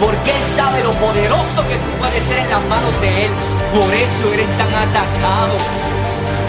porque 0.01 0.33
Él 0.33 0.43
sabe 0.43 0.85
lo 0.85 0.93
poderoso 0.93 1.67
que 1.67 1.77
tú 1.77 1.91
puedes 1.99 2.23
ser 2.25 2.41
en 2.41 2.51
las 2.51 2.63
manos 2.69 3.01
de 3.01 3.25
Él. 3.25 3.31
Por 3.73 3.95
eso 3.95 4.35
eres 4.35 4.49
tan 4.59 4.69
atacado. 4.69 5.96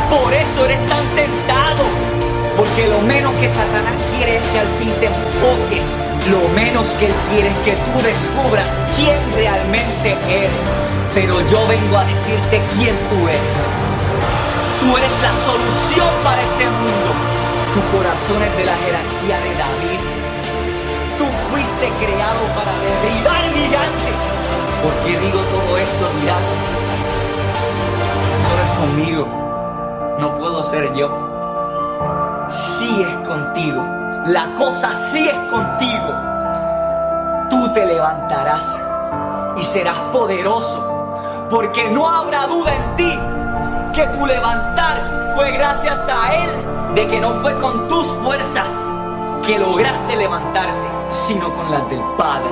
Por 0.09 0.33
eso 0.33 0.65
eres 0.65 0.79
tan 0.87 1.03
tentado. 1.15 1.83
Porque 2.55 2.87
lo 2.87 3.01
menos 3.01 3.35
que 3.35 3.49
Satanás 3.49 3.93
quiere 4.15 4.37
es 4.37 4.47
que 4.47 4.59
al 4.59 4.67
fin 4.79 4.91
te 4.99 5.07
enfoques. 5.07 5.85
Lo 6.31 6.41
menos 6.55 6.87
que 6.95 7.07
Él 7.07 7.13
quiere 7.29 7.49
es 7.51 7.59
que 7.59 7.73
tú 7.75 7.97
descubras 8.01 8.79
quién 8.95 9.19
realmente 9.35 10.15
eres. 10.31 10.49
Pero 11.13 11.45
yo 11.47 11.59
vengo 11.67 11.97
a 11.97 12.05
decirte 12.05 12.61
quién 12.75 12.95
tú 13.11 13.27
eres. 13.27 13.55
Tú 14.79 14.95
eres 14.95 15.11
la 15.21 15.33
solución 15.43 16.09
para 16.23 16.41
este 16.41 16.65
mundo. 16.65 17.09
Tu 17.75 17.81
corazón 17.97 18.41
es 18.41 18.53
de 18.57 18.65
la 18.65 18.75
jerarquía 18.79 19.37
de 19.43 19.51
David. 19.59 20.01
Tú 21.19 21.25
fuiste 21.51 21.91
creado 21.99 22.43
para 22.55 22.71
derribar 22.79 23.43
gigantes. 23.53 24.19
¿Por 24.81 24.93
qué 25.03 25.19
digo 25.19 25.41
todo 25.51 25.77
esto? 25.77 26.03
Dirás, 26.21 26.55
solo 28.47 28.61
es 28.63 28.71
conmigo. 28.79 29.46
No 30.19 30.33
puedo 30.33 30.63
ser 30.63 30.93
yo. 30.93 31.09
Sí 32.49 33.03
es 33.03 33.27
contigo. 33.27 33.85
La 34.27 34.55
cosa 34.55 34.93
sí 34.93 35.27
es 35.27 35.51
contigo. 35.51 36.13
Tú 37.49 37.71
te 37.73 37.85
levantarás 37.85 38.83
y 39.57 39.63
serás 39.63 39.97
poderoso. 40.11 41.47
Porque 41.49 41.89
no 41.89 42.09
habrá 42.09 42.47
duda 42.47 42.73
en 42.73 42.95
ti 42.95 43.19
que 43.93 44.05
tu 44.07 44.25
levantar 44.25 45.33
fue 45.35 45.51
gracias 45.51 46.07
a 46.09 46.33
Él. 46.33 46.95
De 46.95 47.07
que 47.07 47.19
no 47.19 47.33
fue 47.41 47.55
con 47.57 47.87
tus 47.87 48.07
fuerzas 48.07 48.87
que 49.45 49.59
lograste 49.59 50.15
levantarte, 50.15 50.87
sino 51.09 51.53
con 51.53 51.71
las 51.71 51.87
del 51.89 52.01
Padre. 52.17 52.51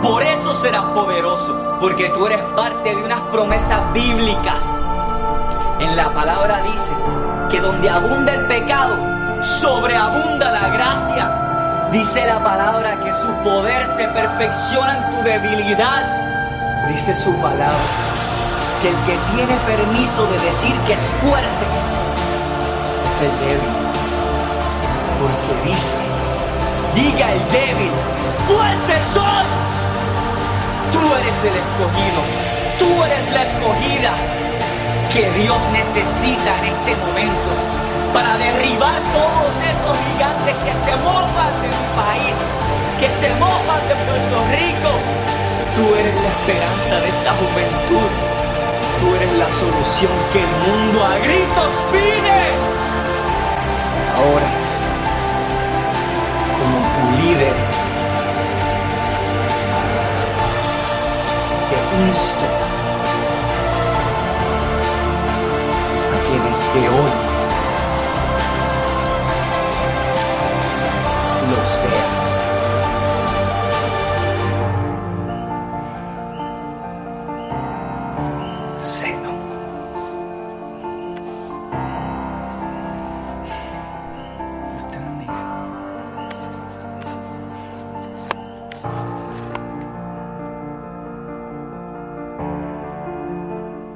Por 0.00 0.22
eso 0.22 0.54
serás 0.54 0.84
poderoso, 0.86 1.76
porque 1.80 2.08
tú 2.10 2.26
eres 2.26 2.40
parte 2.54 2.94
de 2.94 3.02
unas 3.02 3.20
promesas 3.32 3.92
bíblicas. 3.92 4.80
En 5.80 5.96
la 5.96 6.12
palabra 6.12 6.60
dice 6.62 6.92
que 7.48 7.60
donde 7.60 7.88
abunda 7.88 8.34
el 8.34 8.46
pecado, 8.46 8.96
sobreabunda 9.40 10.50
la 10.50 10.68
gracia. 10.70 11.88
Dice 11.92 12.26
la 12.26 12.42
palabra 12.42 12.98
que 12.98 13.14
su 13.14 13.28
poder 13.44 13.86
se 13.86 14.08
perfecciona 14.08 14.98
en 14.98 15.10
tu 15.10 15.22
debilidad. 15.22 16.88
Dice 16.88 17.14
su 17.14 17.32
palabra 17.36 17.78
que 18.82 18.88
el 18.88 18.96
que 19.06 19.16
tiene 19.36 19.54
permiso 19.66 20.26
de 20.26 20.38
decir 20.40 20.74
que 20.86 20.94
es 20.94 21.10
fuerte 21.22 21.66
es 23.06 23.20
el 23.22 23.38
débil. 23.38 23.76
Porque 25.20 25.70
dice, 25.70 25.94
diga 26.96 27.32
el 27.32 27.48
débil, 27.50 27.92
fuerte 28.48 29.00
soy. 29.14 29.46
Tú 30.92 31.14
eres 31.14 31.44
el 31.44 31.54
escogido, 31.56 32.20
tú 32.80 33.04
eres 33.04 33.32
la 33.32 33.42
escogida 33.42 34.47
que 35.12 35.30
Dios 35.40 35.62
necesita 35.72 36.52
en 36.60 36.66
este 36.68 36.94
momento 36.96 37.50
para 38.12 38.36
derribar 38.36 39.00
todos 39.16 39.52
esos 39.64 39.96
gigantes 40.04 40.54
que 40.64 40.74
se 40.84 40.96
mofan 41.00 41.52
de 41.62 41.68
tu 41.68 41.86
país, 41.96 42.36
que 43.00 43.08
se 43.08 43.30
mofan 43.40 43.82
de 43.88 43.94
Puerto 44.04 44.36
Rico. 44.52 44.92
Tú 45.76 45.94
eres 45.94 46.14
la 46.14 46.28
esperanza 46.28 47.00
de 47.00 47.08
esta 47.08 47.32
juventud. 47.40 48.10
Tú 49.00 49.14
eres 49.14 49.32
la 49.32 49.50
solución 49.50 50.12
que 50.32 50.40
el 50.40 50.52
mundo 50.66 51.04
a 51.04 51.16
gritos 51.18 51.70
pide. 51.92 52.40
Ahora, 54.18 54.50
como 56.58 56.78
tu 56.94 57.22
líder, 57.22 57.54
te 61.70 62.06
insto 62.06 62.57
desde 66.74 66.88
hoy 66.88 67.10
lo 71.50 71.66
seas. 71.66 72.38
Bendiga. 78.80 79.28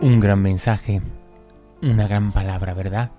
Un 0.01 0.21
gran 0.21 0.41
mensaje, 0.41 1.03
una 1.83 2.07
gran 2.07 2.33
palabra, 2.33 2.75
¿verdad? 2.75 3.11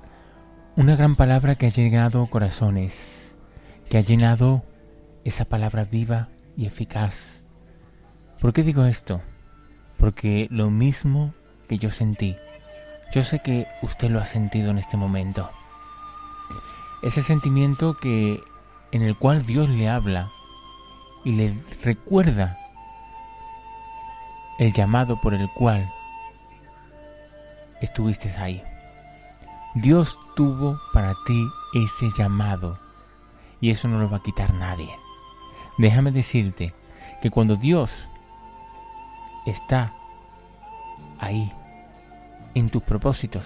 Una 0.78 0.96
gran 0.96 1.18
palabra 1.18 1.56
que 1.56 1.68
ha 1.68 1.70
llegado 1.70 2.28
corazones, 2.28 3.34
que 3.90 3.98
ha 3.98 4.02
llenado 4.02 4.64
esa 5.26 5.46
palabra 5.46 5.84
viva 5.84 6.30
y 6.56 6.66
eficaz. 6.66 7.44
¿Por 8.40 8.54
qué 8.54 8.64
digo 8.64 8.86
esto? 8.86 9.22
Porque 9.98 10.48
lo 10.50 10.70
mismo 10.70 11.34
que 11.68 11.78
yo 11.78 11.92
sentí, 11.92 12.38
yo 13.14 13.24
sé 13.24 13.40
que 13.40 13.68
usted 13.82 14.10
lo 14.10 14.20
ha 14.20 14.26
sentido 14.26 14.72
en 14.72 14.78
este 14.78 14.96
momento. 14.96 15.50
Ese 17.04 17.22
sentimiento 17.22 17.98
que 17.98 18.40
en 18.94 19.02
el 19.02 19.18
cual 19.18 19.46
Dios 19.46 19.68
le 19.68 19.90
habla 19.90 20.30
y 21.26 21.34
le 21.34 21.58
recuerda 21.84 22.58
el 24.58 24.72
llamado 24.72 25.20
por 25.20 25.34
el 25.34 25.50
cual 25.50 25.92
estuviste 27.84 28.34
ahí. 28.38 28.64
Dios 29.76 30.18
tuvo 30.36 30.80
para 30.94 31.14
ti 31.26 31.48
ese 31.74 32.10
llamado 32.18 32.80
y 33.60 33.70
eso 33.70 33.88
no 33.88 34.00
lo 34.00 34.10
va 34.10 34.18
a 34.18 34.24
quitar 34.24 34.54
nadie. 34.54 34.90
Déjame 35.78 36.12
decirte 36.12 36.74
que 37.22 37.30
cuando 37.30 37.56
Dios 37.56 38.08
está 39.46 39.94
ahí 41.20 41.52
en 42.54 42.70
tus 42.70 42.84
propósitos 42.84 43.44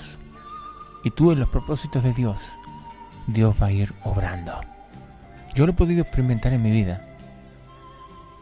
y 1.03 1.11
tú 1.11 1.31
en 1.31 1.39
los 1.39 1.49
propósitos 1.49 2.03
de 2.03 2.13
Dios, 2.13 2.37
Dios 3.25 3.55
va 3.61 3.67
a 3.67 3.71
ir 3.71 3.93
obrando. 4.03 4.53
Yo 5.55 5.65
lo 5.65 5.71
he 5.71 5.75
podido 5.75 6.01
experimentar 6.01 6.53
en 6.53 6.61
mi 6.61 6.71
vida 6.71 7.01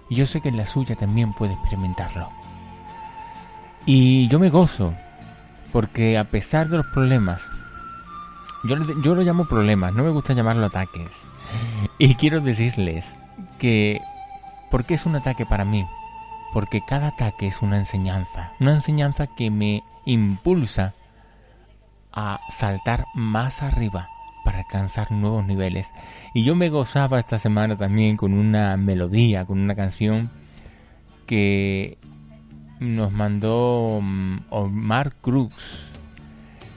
y 0.10 0.16
yo 0.16 0.26
sé 0.26 0.42
que 0.42 0.50
en 0.50 0.58
la 0.58 0.66
suya 0.66 0.96
también 0.96 1.34
puede 1.34 1.54
experimentarlo. 1.54 2.30
Y 3.86 4.28
yo 4.28 4.40
me 4.40 4.50
gozo 4.50 4.94
porque 5.76 6.18
a 6.18 6.24
pesar 6.24 6.70
de 6.70 6.78
los 6.78 6.86
problemas, 6.86 7.42
yo, 8.64 8.78
yo 9.04 9.14
lo 9.14 9.24
llamo 9.24 9.44
problemas, 9.44 9.94
no 9.94 10.06
me 10.06 10.10
gusta 10.10 10.32
llamarlo 10.32 10.68
ataques. 10.68 11.12
Y 11.98 12.16
quiero 12.16 12.40
decirles 12.40 13.14
que, 13.60 14.00
¿por 14.72 14.86
qué 14.86 14.94
es 14.94 15.06
un 15.06 15.18
ataque 15.18 15.46
para 15.46 15.66
mí? 15.66 15.86
Porque 16.54 16.80
cada 16.88 17.10
ataque 17.10 17.48
es 17.48 17.62
una 17.62 17.76
enseñanza, 17.76 18.54
una 18.62 18.74
enseñanza 18.74 19.28
que 19.28 19.52
me 19.52 19.84
impulsa 20.06 20.94
a 22.14 22.40
saltar 22.50 23.04
más 23.14 23.62
arriba 23.62 24.08
para 24.46 24.60
alcanzar 24.60 25.12
nuevos 25.12 25.46
niveles. 25.46 25.90
Y 26.34 26.46
yo 26.46 26.56
me 26.56 26.70
gozaba 26.70 27.20
esta 27.20 27.38
semana 27.38 27.78
también 27.78 28.16
con 28.16 28.34
una 28.34 28.78
melodía, 28.78 29.44
con 29.44 29.60
una 29.60 29.76
canción 29.76 30.32
que 31.26 31.98
nos 32.80 33.12
mandó 33.12 34.00
mm, 34.02 34.38
Omar 34.50 35.14
Cruz, 35.22 35.84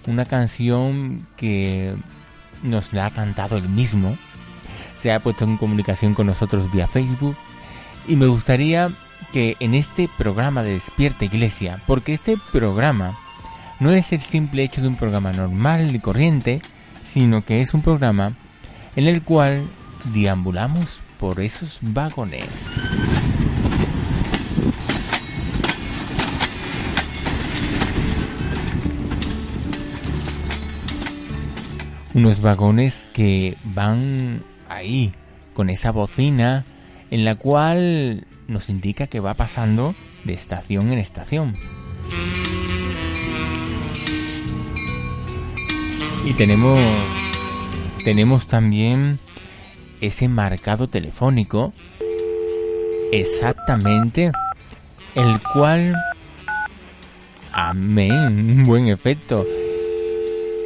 una 0.06 0.24
canción 0.24 1.26
que 1.36 1.94
nos 2.62 2.92
la 2.92 3.06
ha 3.06 3.10
cantado 3.10 3.56
él 3.56 3.68
mismo, 3.68 4.16
se 4.96 5.12
ha 5.12 5.20
puesto 5.20 5.44
en 5.44 5.56
comunicación 5.56 6.14
con 6.14 6.26
nosotros 6.26 6.70
vía 6.72 6.86
Facebook 6.86 7.36
y 8.06 8.16
me 8.16 8.26
gustaría 8.26 8.90
que 9.32 9.56
en 9.60 9.74
este 9.74 10.08
programa 10.16 10.62
de 10.62 10.74
Despierta 10.74 11.24
Iglesia, 11.24 11.80
porque 11.86 12.14
este 12.14 12.36
programa 12.52 13.18
no 13.80 13.92
es 13.92 14.12
el 14.12 14.22
simple 14.22 14.64
hecho 14.64 14.80
de 14.80 14.88
un 14.88 14.96
programa 14.96 15.32
normal 15.32 15.94
y 15.94 16.00
corriente, 16.00 16.62
sino 17.06 17.44
que 17.44 17.60
es 17.60 17.74
un 17.74 17.82
programa 17.82 18.34
en 18.96 19.06
el 19.06 19.22
cual 19.22 19.62
deambulamos 20.12 21.00
por 21.18 21.40
esos 21.40 21.78
vagones. 21.82 22.46
Unos 32.18 32.40
vagones 32.40 33.08
que 33.12 33.56
van 33.62 34.42
ahí 34.68 35.12
con 35.54 35.70
esa 35.70 35.92
bocina 35.92 36.64
en 37.12 37.24
la 37.24 37.36
cual 37.36 38.26
nos 38.48 38.70
indica 38.70 39.06
que 39.06 39.20
va 39.20 39.34
pasando 39.34 39.94
de 40.24 40.32
estación 40.32 40.90
en 40.90 40.98
estación. 40.98 41.54
Y 46.24 46.32
tenemos 46.32 46.80
tenemos 48.02 48.48
también 48.48 49.20
ese 50.00 50.26
marcado 50.26 50.88
telefónico 50.88 51.72
exactamente 53.12 54.32
el 55.14 55.40
cual 55.52 55.94
amén, 57.52 58.58
un 58.58 58.64
buen 58.66 58.88
efecto 58.88 59.46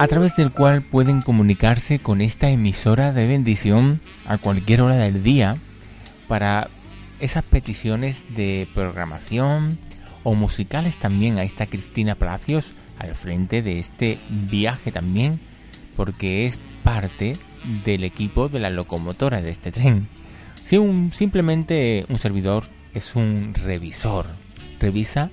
a 0.02 0.08
través 0.08 0.34
del 0.34 0.50
cual 0.50 0.82
pueden 0.82 1.22
comunicarse 1.22 2.00
con 2.00 2.22
esta 2.22 2.50
emisora 2.50 3.12
de 3.12 3.28
bendición 3.28 4.00
a 4.26 4.36
cualquier 4.36 4.80
hora 4.80 4.96
del 4.96 5.22
día 5.22 5.58
para 6.26 6.70
esas 7.20 7.44
peticiones 7.44 8.24
de 8.34 8.66
programación 8.74 9.78
o 10.24 10.34
musicales 10.34 10.96
también. 10.96 11.38
Ahí 11.38 11.46
está 11.46 11.66
Cristina 11.66 12.16
Palacios 12.16 12.72
al 12.98 13.14
frente 13.14 13.62
de 13.62 13.78
este 13.78 14.18
viaje 14.28 14.90
también 14.90 15.38
porque 15.94 16.46
es 16.46 16.58
parte 16.82 17.36
del 17.84 18.02
equipo 18.02 18.48
de 18.48 18.58
la 18.58 18.70
locomotora 18.70 19.40
de 19.40 19.50
este 19.50 19.70
tren. 19.70 20.08
Si 20.64 20.78
un, 20.78 21.12
simplemente 21.12 22.06
un 22.08 22.18
servidor 22.18 22.64
es 22.92 23.14
un 23.14 23.54
revisor, 23.54 24.26
revisa 24.80 25.30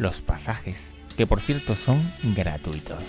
los 0.00 0.20
pasajes, 0.20 0.89
que 1.20 1.26
por 1.26 1.42
cierto 1.42 1.76
son 1.76 2.00
gratuitos. 2.34 3.04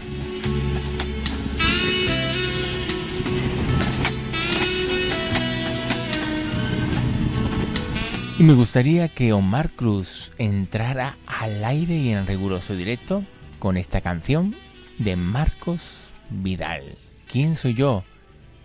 Y 8.38 8.44
me 8.44 8.52
gustaría 8.52 9.08
que 9.08 9.32
Omar 9.32 9.70
Cruz 9.70 10.34
entrara 10.38 11.16
al 11.26 11.64
aire 11.64 11.96
y 11.96 12.10
en 12.10 12.28
riguroso 12.28 12.76
directo 12.76 13.24
con 13.60 13.78
esta 13.78 14.02
canción 14.02 14.58
de 14.98 15.16
Marcos 15.16 16.12
Vidal. 16.30 16.98
¿Quién 17.32 17.56
soy 17.56 17.76
yo? 17.76 18.04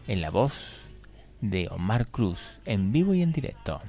En 0.09 0.23
la 0.23 0.31
voz 0.31 0.81
de 1.41 1.69
Omar 1.71 2.09
Cruz, 2.09 2.59
en 2.65 2.91
vivo 2.91 3.15
y 3.15 3.23
en 3.23 3.31
directo. 3.31 3.81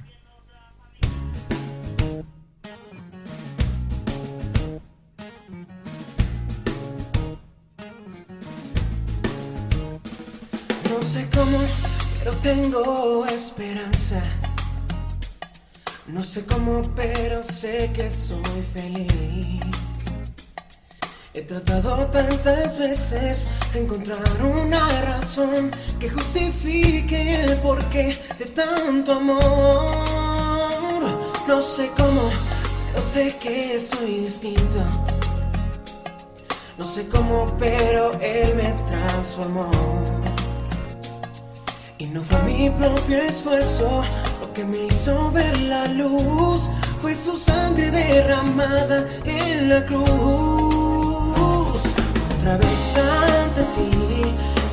Sé 11.08 11.26
cómo, 11.34 11.58
pero 12.18 12.32
tengo 12.42 13.24
esperanza. 13.24 14.22
No 16.06 16.22
sé 16.22 16.44
cómo, 16.44 16.82
pero 16.94 17.42
sé 17.42 17.90
que 17.94 18.10
soy 18.10 18.62
feliz. 18.74 19.62
He 21.32 21.40
tratado 21.42 22.06
tantas 22.08 22.78
veces 22.78 23.48
de 23.72 23.80
encontrar 23.80 24.20
una 24.42 24.86
razón 25.02 25.70
que 25.98 26.10
justifique 26.10 27.42
el 27.42 27.56
porqué 27.58 28.14
de 28.38 28.44
tanto 28.44 29.12
amor. 29.12 29.42
No 31.46 31.62
sé 31.62 31.90
cómo, 31.96 32.28
pero 32.92 33.00
sé 33.02 33.34
que 33.40 33.80
soy 33.80 34.20
distinto. 34.26 34.80
No 36.76 36.84
sé 36.84 37.08
cómo, 37.08 37.46
pero 37.58 38.12
él 38.20 38.54
me 38.56 38.72
transformó. 38.82 39.70
Y 42.00 42.06
no 42.06 42.20
fue 42.20 42.40
mi 42.44 42.70
propio 42.70 43.20
esfuerzo 43.22 44.04
lo 44.40 44.52
que 44.52 44.64
me 44.64 44.86
hizo 44.86 45.32
ver 45.32 45.60
la 45.62 45.88
luz, 45.88 46.70
fue 47.02 47.12
su 47.12 47.36
sangre 47.36 47.90
derramada 47.90 49.04
en 49.24 49.68
la 49.68 49.84
cruz. 49.84 50.06
Otra 52.38 52.56
vez 52.56 52.96
ante 52.96 53.62
ti, 53.74 54.22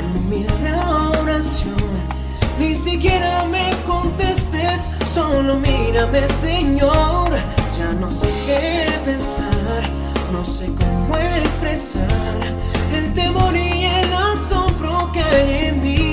en 0.01 0.17
humilde 0.21 0.71
oración, 1.19 1.75
ni 2.59 2.75
siquiera 2.75 3.43
me 3.45 3.71
contestes, 3.87 4.91
solo 5.11 5.55
mírame, 5.55 6.27
Señor. 6.29 7.31
Ya 7.75 7.91
no 7.99 8.07
sé 8.11 8.29
qué 8.45 8.87
pensar, 9.03 9.81
no 10.31 10.45
sé 10.45 10.65
cómo 10.65 11.17
expresar 11.17 12.05
el 12.95 13.11
temor 13.15 13.57
y 13.57 13.85
el 13.85 14.13
asombro 14.13 15.11
que 15.11 15.23
hay 15.23 15.65
en 15.69 15.83
mí. 15.83 16.04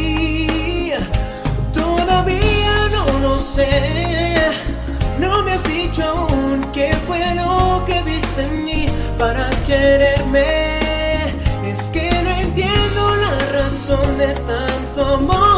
sé, 3.54 4.34
no 5.18 5.42
me 5.42 5.52
has 5.52 5.64
dicho 5.64 6.02
aún 6.04 6.64
qué 6.72 6.90
fue 7.06 7.20
lo 7.34 7.84
que 7.86 8.02
viste 8.02 8.42
en 8.42 8.64
mí 8.64 8.86
para 9.18 9.50
quererme. 9.66 10.78
Es 11.70 11.90
que 11.90 12.10
no 12.24 12.30
entiendo 12.30 13.16
la 13.16 13.62
razón 13.62 14.18
de 14.18 14.28
tanto 14.52 15.14
amor. 15.16 15.51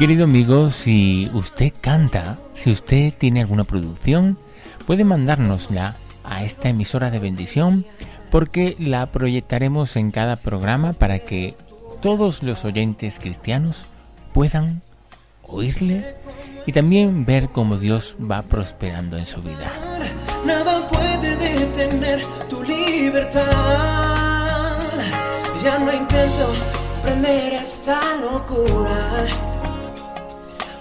Querido 0.00 0.24
amigo, 0.24 0.70
si 0.70 1.30
usted 1.34 1.74
canta, 1.78 2.38
si 2.54 2.70
usted 2.70 3.12
tiene 3.12 3.42
alguna 3.42 3.64
producción, 3.64 4.38
puede 4.86 5.04
mandárnosla 5.04 5.94
a 6.24 6.42
esta 6.42 6.70
emisora 6.70 7.10
de 7.10 7.18
bendición 7.18 7.84
porque 8.30 8.76
la 8.78 9.12
proyectaremos 9.12 9.96
en 9.96 10.10
cada 10.10 10.36
programa 10.36 10.94
para 10.94 11.18
que 11.18 11.54
todos 12.00 12.42
los 12.42 12.64
oyentes 12.64 13.18
cristianos 13.18 13.84
puedan 14.32 14.80
oírle 15.42 16.16
y 16.64 16.72
también 16.72 17.26
ver 17.26 17.50
cómo 17.50 17.76
Dios 17.76 18.16
va 18.18 18.40
prosperando 18.40 19.18
en 19.18 19.26
su 19.26 19.42
vida. 19.42 19.70
Nada 20.46 20.88
puede 20.88 21.36
detener 21.36 22.22
tu 22.48 22.62
libertad. 22.62 23.44
Ya 25.62 25.78
no 25.78 25.92
intento 25.92 26.54
prender 27.04 27.52
esta 27.52 28.00
locura. 28.16 29.59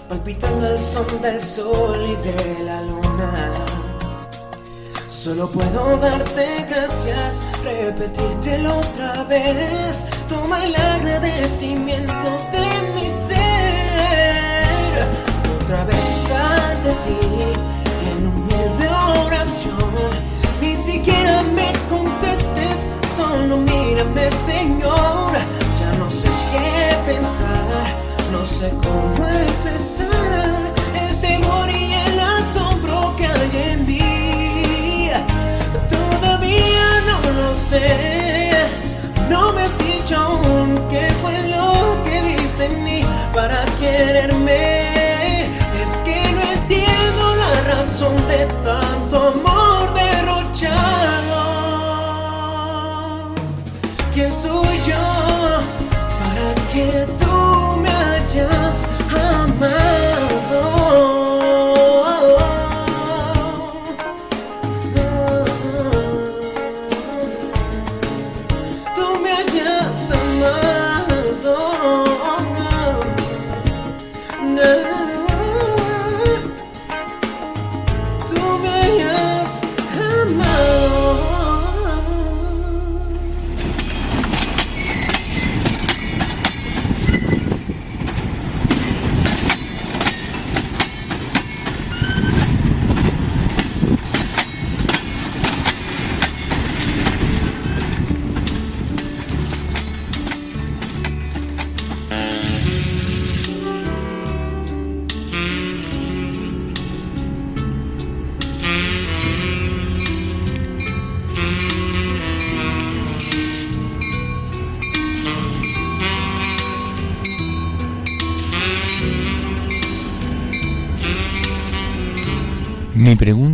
Palpitando 0.09 0.65
el 0.65 0.79
son 0.79 1.05
del 1.21 1.39
sol 1.39 2.03
y 2.03 2.15
de 2.15 2.63
la 2.63 2.81
luna. 2.81 3.53
Solo 5.07 5.47
puedo 5.47 5.97
darte 5.97 6.65
gracias, 6.67 7.43
repetírtelo 7.63 8.79
otra 8.79 9.23
vez. 9.25 10.03
Toma 10.27 10.65
el 10.65 10.75
agradecimiento 10.75 12.37
de 12.51 12.65
mi 12.95 13.07
ser. 13.07 15.05
Otra 15.61 15.85
vez 15.85 16.31
ante 16.31 16.89
ti, 17.05 17.19
en 18.09 18.27
humilde 18.29 18.89
oración. 19.23 19.93
Ni 20.59 20.75
siquiera 20.75 21.43
me 21.43 21.71
contestes, 21.87 22.89
solo 23.15 23.57
mírame, 23.57 24.31
Señor. 24.31 25.33
Ya 25.79 25.91
no 25.99 26.09
sé 26.09 26.29
qué 26.51 26.95
pensar, 27.05 27.85
no 28.31 28.43
sé 28.43 28.69
cómo 28.81 29.08
no 37.05 37.31
lo 37.41 37.55
sé, 37.55 38.51
no 39.29 39.53
me 39.53 39.63
has 39.63 39.77
dicho 39.77 40.15
aún 40.15 40.79
qué 40.89 41.07
fue 41.21 41.33
lo 41.47 42.03
que 42.03 42.21
dice 42.21 42.65
en 42.65 42.83
mí 42.83 43.01
para 43.33 43.63
quererme. 43.79 44.78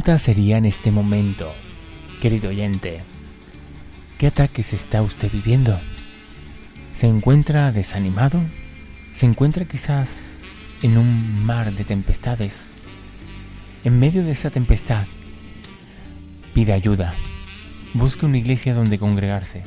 Sería 0.05 0.57
en 0.57 0.65
este 0.65 0.91
momento, 0.91 1.51
querido 2.21 2.49
oyente, 2.49 3.01
¿qué 4.19 4.27
ataques 4.27 4.71
está 4.71 5.01
usted 5.01 5.31
viviendo? 5.31 5.79
¿Se 6.93 7.07
encuentra 7.07 7.71
desanimado? 7.71 8.39
¿Se 9.11 9.25
encuentra 9.25 9.65
quizás 9.65 10.19
en 10.83 10.99
un 10.99 11.43
mar 11.43 11.73
de 11.73 11.83
tempestades? 11.85 12.67
En 13.83 13.97
medio 13.97 14.23
de 14.23 14.33
esa 14.33 14.51
tempestad, 14.51 15.07
pide 16.53 16.73
ayuda, 16.73 17.11
busque 17.95 18.27
una 18.27 18.37
iglesia 18.37 18.75
donde 18.75 18.99
congregarse 18.99 19.63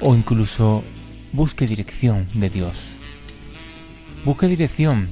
o 0.00 0.16
incluso 0.16 0.82
busque 1.32 1.68
dirección 1.68 2.26
de 2.34 2.50
Dios. 2.50 2.80
Busque 4.24 4.48
dirección 4.48 5.08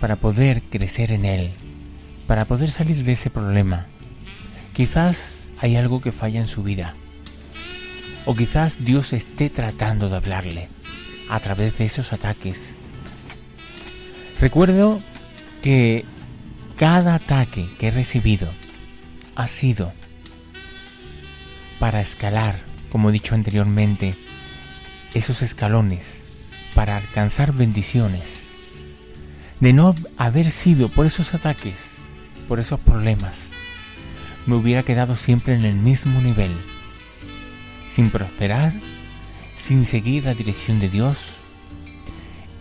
para 0.00 0.16
poder 0.16 0.62
crecer 0.62 1.12
en 1.12 1.26
Él, 1.26 1.50
para 2.32 2.46
poder 2.46 2.70
salir 2.70 3.04
de 3.04 3.12
ese 3.12 3.28
problema. 3.28 3.84
Quizás 4.72 5.40
hay 5.58 5.76
algo 5.76 6.00
que 6.00 6.12
falla 6.12 6.40
en 6.40 6.46
su 6.46 6.62
vida. 6.62 6.94
O 8.24 8.34
quizás 8.34 8.82
Dios 8.82 9.12
esté 9.12 9.50
tratando 9.50 10.08
de 10.08 10.16
hablarle 10.16 10.70
a 11.28 11.40
través 11.40 11.76
de 11.76 11.84
esos 11.84 12.14
ataques. 12.14 12.72
Recuerdo 14.40 14.98
que 15.60 16.06
cada 16.76 17.16
ataque 17.16 17.68
que 17.78 17.88
he 17.88 17.90
recibido 17.90 18.50
ha 19.34 19.46
sido 19.46 19.92
para 21.78 22.00
escalar, 22.00 22.60
como 22.90 23.10
he 23.10 23.12
dicho 23.12 23.34
anteriormente, 23.34 24.16
esos 25.12 25.42
escalones 25.42 26.22
para 26.74 26.96
alcanzar 26.96 27.52
bendiciones. 27.52 28.44
De 29.60 29.74
no 29.74 29.94
haber 30.16 30.50
sido 30.50 30.88
por 30.88 31.04
esos 31.04 31.34
ataques, 31.34 31.91
por 32.48 32.60
esos 32.60 32.80
problemas, 32.80 33.48
me 34.46 34.56
hubiera 34.56 34.82
quedado 34.82 35.16
siempre 35.16 35.54
en 35.54 35.64
el 35.64 35.74
mismo 35.74 36.20
nivel, 36.20 36.52
sin 37.92 38.10
prosperar, 38.10 38.72
sin 39.56 39.86
seguir 39.86 40.24
la 40.24 40.34
dirección 40.34 40.80
de 40.80 40.88
Dios 40.88 41.18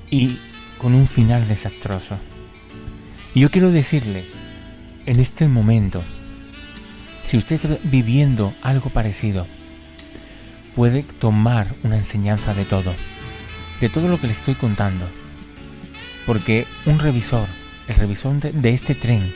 y 0.10 0.38
con 0.78 0.94
un 0.94 1.08
final 1.08 1.48
desastroso. 1.48 2.18
Y 3.34 3.42
yo 3.42 3.50
quiero 3.50 3.72
decirle, 3.72 4.26
en 5.06 5.20
este 5.20 5.48
momento, 5.48 6.04
si 7.26 7.38
usted 7.38 7.56
está 7.56 7.78
viviendo 7.84 8.54
algo 8.62 8.90
parecido, 8.90 9.48
puede 10.76 11.04
tomar 11.04 11.68
una 11.84 11.98
enseñanza 11.98 12.54
de 12.54 12.66
todo, 12.66 12.94
de 13.80 13.90
todo 13.90 14.08
lo 14.08 14.20
que 14.20 14.28
le 14.28 14.34
estoy 14.34 14.56
contando. 14.56 15.08
Porque 16.26 16.68
un 16.86 17.00
revisor, 17.00 17.48
el 17.88 17.96
revisor 17.96 18.36
de, 18.40 18.70
este 18.70 18.96
tren, 18.96 19.34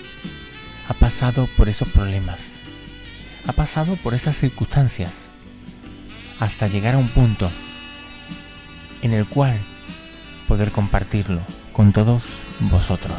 ha 0.87 0.93
pasado 0.93 1.47
por 1.57 1.69
esos 1.69 1.87
problemas, 1.89 2.53
ha 3.47 3.53
pasado 3.53 3.95
por 3.97 4.13
esas 4.13 4.37
circunstancias, 4.37 5.27
hasta 6.39 6.67
llegar 6.67 6.95
a 6.95 6.99
un 6.99 7.09
punto 7.09 7.49
en 9.01 9.13
el 9.13 9.25
cual 9.25 9.57
poder 10.47 10.71
compartirlo 10.71 11.41
con 11.73 11.91
todos 11.91 12.23
vosotros. 12.59 13.17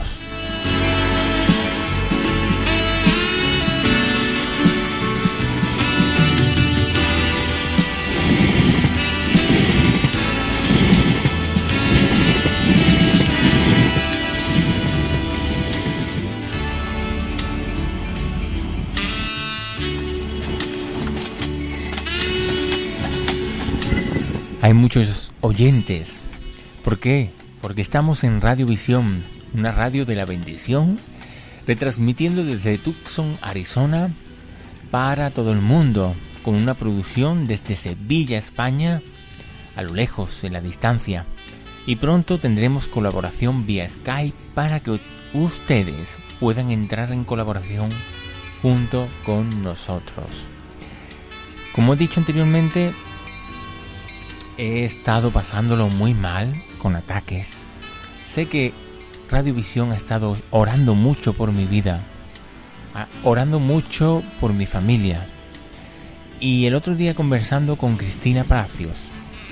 Hay 24.67 24.75
muchos 24.75 25.31
oyentes. 25.43 26.21
¿Por 26.83 26.99
qué? 26.99 27.31
Porque 27.63 27.83
estamos 27.83 28.25
en 28.25 28.41
Radio 28.41 28.67
Visión, 28.67 29.23
una 29.55 29.71
radio 29.71 30.05
de 30.05 30.17
la 30.17 30.25
bendición, 30.25 30.99
retransmitiendo 31.69 32.43
desde 32.43 32.77
Tucson, 32.77 33.39
Arizona, 33.43 34.11
para 34.91 35.31
todo 35.31 35.53
el 35.53 35.61
mundo, 35.61 36.17
con 36.43 36.57
una 36.57 36.75
producción 36.75 37.47
desde 37.47 37.77
Sevilla, 37.77 38.39
España, 38.39 39.03
a 39.77 39.83
lo 39.83 39.95
lejos, 39.95 40.43
en 40.43 40.55
la 40.55 40.61
distancia. 40.61 41.27
Y 41.87 41.95
pronto 41.95 42.41
tendremos 42.41 42.89
colaboración 42.89 43.67
vía 43.67 43.89
Skype 43.89 44.37
para 44.57 44.81
que 44.81 44.99
ustedes 45.33 46.19
puedan 46.41 46.73
entrar 46.73 47.13
en 47.13 47.23
colaboración 47.23 47.91
junto 48.63 49.07
con 49.25 49.63
nosotros. 49.63 50.27
Como 51.73 51.95
he 51.95 51.97
dicho 51.97 52.19
anteriormente, 52.19 52.95
he 54.59 54.85
estado 54.85 55.31
pasándolo 55.31 55.89
muy 55.89 56.15
mal 56.15 56.55
con 56.79 56.97
ataques. 56.97 57.53
Sé 58.27 58.47
que 58.47 58.73
Radiovisión 59.31 59.93
ha 59.93 59.97
estado 59.97 60.37
orando 60.51 60.95
mucho 60.95 61.33
por 61.35 61.53
mi 61.53 61.67
vida, 61.67 62.03
orando 63.25 63.61
mucho 63.61 64.23
por 64.41 64.53
mi 64.53 64.67
familia. 64.67 65.27
Y 66.39 66.67
el 66.67 66.75
otro 66.75 66.95
día 66.95 67.15
conversando 67.15 67.77
con 67.77 67.97
Cristina 67.97 68.45
Palacios, 68.45 68.97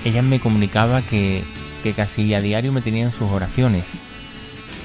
ella 0.03 0.21
me 0.21 0.39
comunicaba 0.39 1.01
que, 1.01 1.43
que 1.83 1.93
casi 1.93 2.33
a 2.33 2.41
diario 2.41 2.71
me 2.71 2.81
tenían 2.81 3.11
sus 3.11 3.29
oraciones. 3.31 3.85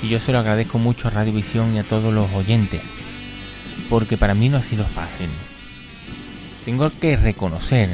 Y 0.02 0.08
yo 0.08 0.18
se 0.18 0.32
lo 0.32 0.38
agradezco 0.38 0.78
mucho 0.78 1.08
a 1.08 1.10
Radiovisión 1.10 1.74
y 1.74 1.78
a 1.78 1.84
todos 1.84 2.12
los 2.12 2.30
oyentes, 2.32 2.82
porque 3.90 4.16
para 4.16 4.34
mí 4.34 4.48
no 4.48 4.56
ha 4.56 4.62
sido 4.62 4.84
fácil. 4.86 5.28
Tengo 6.64 6.90
que 7.00 7.16
reconocer 7.16 7.90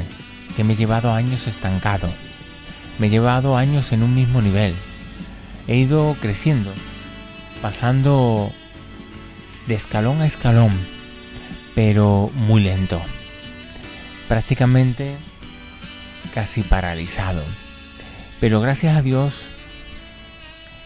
que 0.57 0.63
me 0.63 0.73
he 0.73 0.75
llevado 0.75 1.13
años 1.13 1.45
estancado. 1.45 2.09
Me 2.97 3.05
he 3.05 3.09
llevado 3.11 3.55
años 3.55 3.91
en 3.91 4.01
un 4.01 4.15
mismo 4.15 4.41
nivel. 4.41 4.73
He 5.67 5.75
ido 5.75 6.17
creciendo, 6.19 6.73
pasando 7.61 8.51
de 9.67 9.75
escalón 9.75 10.19
a 10.19 10.25
escalón, 10.25 10.71
pero 11.75 12.31
muy 12.33 12.61
lento. 12.61 12.99
Prácticamente 14.27 15.15
casi 16.33 16.63
paralizado. 16.63 17.43
Pero 18.39 18.59
gracias 18.59 18.97
a 18.97 19.03
Dios 19.03 19.49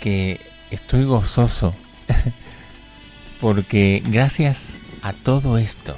que 0.02 0.42
estoy 0.70 1.06
gozoso 1.06 1.74
porque 3.40 4.04
gracias 4.06 4.80
a 5.02 5.14
todo 5.14 5.58
esto 5.58 5.96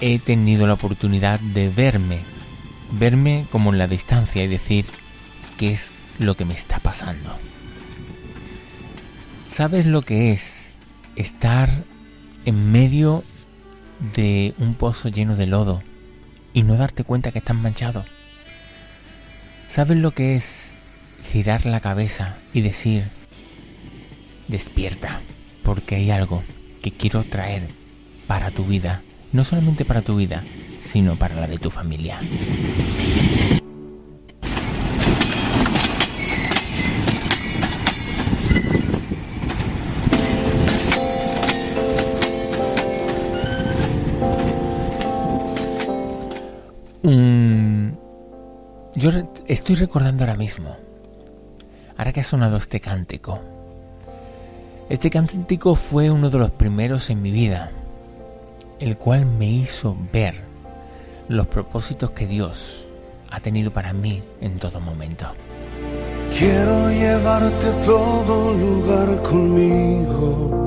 he 0.00 0.18
tenido 0.18 0.66
la 0.66 0.74
oportunidad 0.74 1.40
de 1.40 1.68
verme, 1.68 2.20
verme 2.92 3.46
como 3.52 3.72
en 3.72 3.78
la 3.78 3.86
distancia 3.86 4.42
y 4.42 4.48
decir 4.48 4.86
qué 5.58 5.72
es 5.72 5.92
lo 6.18 6.36
que 6.36 6.44
me 6.44 6.54
está 6.54 6.78
pasando. 6.78 7.38
¿Sabes 9.50 9.84
lo 9.86 10.02
que 10.02 10.32
es 10.32 10.72
estar 11.16 11.84
en 12.46 12.72
medio 12.72 13.24
de 14.14 14.54
un 14.58 14.74
pozo 14.74 15.08
lleno 15.08 15.36
de 15.36 15.46
lodo 15.46 15.82
y 16.54 16.62
no 16.62 16.76
darte 16.76 17.04
cuenta 17.04 17.32
que 17.32 17.40
estás 17.40 17.56
manchado? 17.56 18.04
¿Sabes 19.68 19.98
lo 19.98 20.12
que 20.12 20.34
es 20.34 20.76
girar 21.30 21.66
la 21.66 21.80
cabeza 21.80 22.36
y 22.54 22.62
decir, 22.62 23.04
despierta, 24.48 25.20
porque 25.62 25.96
hay 25.96 26.10
algo 26.10 26.42
que 26.82 26.90
quiero 26.90 27.22
traer 27.22 27.68
para 28.26 28.50
tu 28.50 28.64
vida 28.64 29.02
no 29.32 29.44
solamente 29.44 29.84
para 29.84 30.02
tu 30.02 30.16
vida, 30.16 30.42
sino 30.82 31.16
para 31.16 31.34
la 31.34 31.46
de 31.46 31.58
tu 31.58 31.70
familia. 31.70 32.20
Yo 48.96 49.10
estoy 49.46 49.76
recordando 49.76 50.24
ahora 50.24 50.36
mismo, 50.36 50.76
ahora 51.96 52.12
que 52.12 52.20
ha 52.20 52.24
sonado 52.24 52.58
este 52.58 52.80
cántico. 52.80 53.40
Este 54.90 55.08
cántico 55.08 55.74
fue 55.74 56.10
uno 56.10 56.28
de 56.28 56.38
los 56.38 56.50
primeros 56.50 57.08
en 57.08 57.22
mi 57.22 57.30
vida 57.30 57.72
el 58.80 58.96
cual 58.96 59.26
me 59.26 59.46
hizo 59.46 59.96
ver 60.12 60.34
los 61.28 61.46
propósitos 61.46 62.10
que 62.10 62.26
Dios 62.26 62.86
ha 63.30 63.38
tenido 63.40 63.70
para 63.72 63.92
mí 63.92 64.22
en 64.40 64.58
todo 64.58 64.80
momento. 64.80 65.26
Quiero 66.36 66.90
llevarte 66.90 67.66
a 67.66 67.80
todo 67.82 68.54
lugar 68.54 69.22
conmigo. 69.22 70.66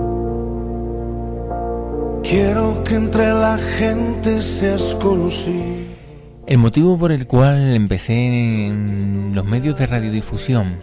Quiero 2.23 2.83
que 2.83 2.95
entre 2.95 3.33
la 3.33 3.57
gente 3.57 4.41
seas 4.41 4.95
conocido. 5.01 5.91
El 6.45 6.57
motivo 6.59 6.97
por 6.97 7.11
el 7.11 7.27
cual 7.27 7.73
empecé 7.73 8.67
en 8.67 9.31
los 9.33 9.45
medios 9.45 9.77
de 9.77 9.87
radiodifusión 9.87 10.77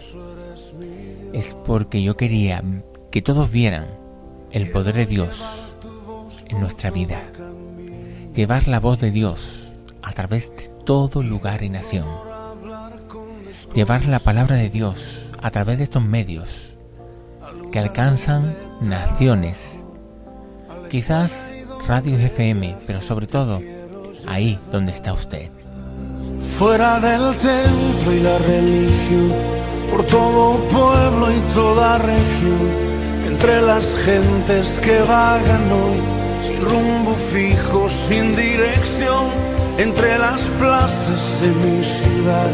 es 1.33 1.55
porque 1.67 2.03
yo 2.03 2.17
quería 2.17 2.63
que 3.11 3.23
todos 3.23 3.51
vieran 3.51 3.87
el 4.51 4.71
poder 4.71 4.95
de 4.95 5.07
Dios 5.07 5.60
en 6.51 6.61
nuestra 6.61 6.91
vida. 6.91 7.23
Llevar 8.35 8.69
la 8.69 8.81
voz 8.81 8.99
de 8.99 9.11
Dios 9.11 9.69
a 10.03 10.13
través 10.13 10.51
de 10.51 10.69
todo 10.85 11.23
lugar 11.23 11.63
y 11.63 11.69
nación. 11.69 12.07
Llevar 13.75 14.05
la 14.07 14.19
palabra 14.19 14.57
de 14.57 14.71
Dios 14.71 15.27
a 15.43 15.51
través 15.51 15.79
de 15.79 15.85
estos 15.85 16.05
medios 16.05 16.75
que 17.73 17.79
alcanzan 17.79 18.55
naciones. 18.81 19.79
Quizás 20.91 21.53
radios 21.87 22.21
FM, 22.21 22.77
pero 22.87 23.01
sobre 23.01 23.27
todo 23.27 23.61
ahí 24.27 24.59
donde 24.71 24.93
está 24.93 25.13
usted. 25.13 25.51
Fuera 26.59 26.99
del 27.01 27.37
templo 27.37 28.13
y 28.13 28.21
la 28.21 28.39
religión, 28.39 29.33
por 29.91 30.05
todo 30.05 30.69
pueblo 30.69 31.31
y 31.31 31.41
toda 31.53 31.99
región, 31.99 32.59
entre 33.27 33.63
las 33.63 33.95
gentes 33.97 34.81
que 34.81 35.01
vagan 35.01 35.73
hoy 35.73 36.20
sin 36.51 36.61
rumbo 36.61 37.15
fijo, 37.15 37.89
sin 37.89 38.35
dirección, 38.37 39.31
entre 39.79 40.19
las 40.19 40.51
plazas 40.51 41.41
de 41.41 41.49
mi 41.49 41.83
ciudad, 41.83 42.51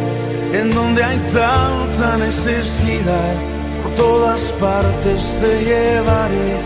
en 0.53 0.71
donde 0.73 1.03
hay 1.03 1.19
tanta 1.33 2.17
necesidad, 2.19 3.35
por 3.83 3.95
todas 3.95 4.53
partes 4.55 5.39
te 5.41 5.65
llevaré, 5.65 6.57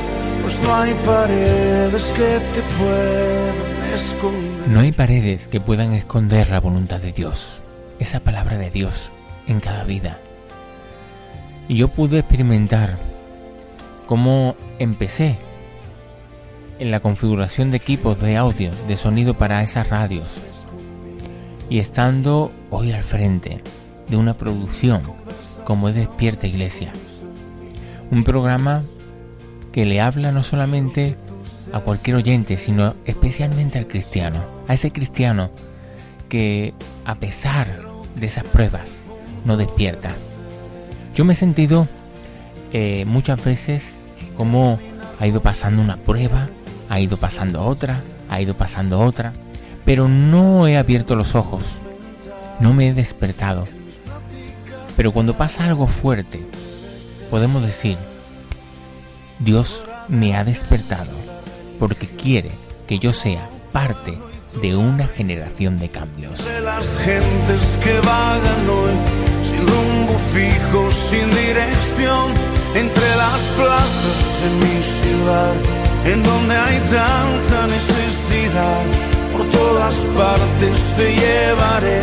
pues 0.42 0.60
no 0.62 0.74
hay 0.74 0.94
paredes 1.04 2.12
que 2.16 2.40
te 2.54 2.62
puedan 2.78 3.94
esconder. 3.94 4.68
No 4.68 4.80
hay 4.80 4.92
paredes 4.92 5.48
que 5.48 5.60
puedan 5.60 5.92
esconder 5.92 6.50
la 6.50 6.60
voluntad 6.60 7.00
de 7.00 7.12
Dios, 7.12 7.60
esa 7.98 8.20
palabra 8.20 8.58
de 8.58 8.70
Dios 8.70 9.10
en 9.46 9.60
cada 9.60 9.84
vida. 9.84 10.18
Y 11.68 11.76
yo 11.76 11.88
pude 11.88 12.18
experimentar 12.18 12.98
cómo 14.06 14.56
empecé 14.78 15.38
en 16.80 16.90
la 16.90 17.00
configuración 17.00 17.70
de 17.70 17.76
equipos 17.76 18.20
de 18.20 18.38
audio, 18.38 18.70
de 18.88 18.96
sonido 18.96 19.34
para 19.34 19.62
esas 19.62 19.90
radios. 19.90 20.40
Y 21.68 21.78
estando 21.78 22.50
hoy 22.70 22.92
al 22.92 23.02
frente 23.02 23.62
de 24.08 24.16
una 24.16 24.34
producción 24.34 25.02
como 25.64 25.90
es 25.90 25.94
Despierta 25.94 26.46
Iglesia. 26.46 26.92
Un 28.10 28.24
programa 28.24 28.82
que 29.72 29.84
le 29.84 30.00
habla 30.00 30.32
no 30.32 30.42
solamente 30.42 31.16
a 31.72 31.80
cualquier 31.80 32.16
oyente, 32.16 32.56
sino 32.56 32.94
especialmente 33.04 33.78
al 33.78 33.86
cristiano. 33.86 34.42
A 34.66 34.74
ese 34.74 34.90
cristiano 34.90 35.50
que 36.30 36.72
a 37.04 37.16
pesar 37.16 37.66
de 38.16 38.26
esas 38.26 38.44
pruebas 38.44 39.02
no 39.44 39.58
despierta. 39.58 40.10
Yo 41.14 41.26
me 41.26 41.34
he 41.34 41.36
sentido 41.36 41.86
eh, 42.72 43.04
muchas 43.06 43.44
veces 43.44 43.92
como 44.34 44.78
ha 45.20 45.26
ido 45.26 45.42
pasando 45.42 45.82
una 45.82 45.98
prueba 45.98 46.48
ha 46.90 46.98
ido 46.98 47.16
pasando 47.16 47.62
otra, 47.62 48.02
ha 48.28 48.40
ido 48.40 48.54
pasando 48.54 48.98
otra, 48.98 49.32
pero 49.84 50.08
no 50.08 50.66
he 50.66 50.76
abierto 50.76 51.14
los 51.14 51.36
ojos, 51.36 51.62
no 52.58 52.74
me 52.74 52.88
he 52.88 52.92
despertado. 52.92 53.64
Pero 54.96 55.12
cuando 55.12 55.36
pasa 55.36 55.64
algo 55.66 55.86
fuerte, 55.86 56.44
podemos 57.30 57.62
decir, 57.62 57.96
Dios 59.38 59.84
me 60.08 60.36
ha 60.36 60.42
despertado 60.42 61.12
porque 61.78 62.08
quiere 62.08 62.50
que 62.88 62.98
yo 62.98 63.12
sea 63.12 63.48
parte 63.70 64.18
de 64.60 64.74
una 64.74 65.06
generación 65.06 65.78
de 65.78 65.90
cambios. 65.90 66.44
De 66.44 66.60
las 66.60 66.98
gentes 66.98 67.78
que 67.84 68.00
vagan 68.00 68.68
hoy, 68.68 68.92
sin 69.48 69.60
rumbo 69.60 70.18
fijo, 70.34 70.90
sin 70.90 71.30
dirección, 71.30 72.32
entre 72.74 73.16
las 73.16 73.40
plazas 73.56 74.40
de 74.42 74.66
mi 74.66 74.82
ciudad 74.82 75.79
en 76.04 76.22
donde 76.22 76.56
hay 76.56 76.78
tanta 76.80 77.66
necesidad, 77.66 78.82
por 79.32 79.48
todas 79.50 79.94
partes 80.16 80.94
te 80.96 81.14
llevaré, 81.14 82.00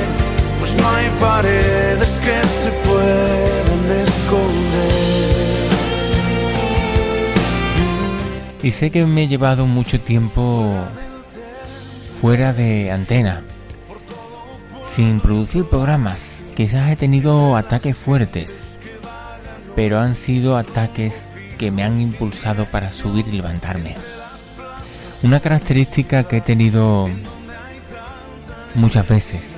pues 0.60 0.76
no 0.78 0.90
hay 0.90 1.10
paredes 1.20 2.20
que 2.20 2.42
te 2.64 2.72
puedan 2.88 4.02
esconder. 4.04 5.18
Y 8.64 8.72
sé 8.72 8.92
que 8.92 9.06
me 9.06 9.24
he 9.24 9.28
llevado 9.28 9.66
mucho 9.66 10.00
tiempo 10.00 10.74
fuera 12.22 12.54
de 12.54 12.92
antena, 12.92 13.44
sin 14.94 15.20
producir 15.20 15.66
programas. 15.66 16.38
Quizás 16.56 16.92
he 16.92 16.96
tenido 16.96 17.56
ataques 17.56 17.96
fuertes, 17.96 18.80
pero 19.76 20.00
han 20.00 20.16
sido 20.16 20.58
ataques 20.58 21.24
que 21.58 21.72
me 21.72 21.84
han 21.84 22.00
impulsado 22.00 22.66
para 22.66 22.92
subir 22.92 23.28
y 23.28 23.32
levantarme. 23.32 23.96
Una 25.24 25.40
característica 25.40 26.24
que 26.24 26.38
he 26.38 26.42
tenido 26.42 27.10
muchas 28.76 29.08
veces 29.08 29.58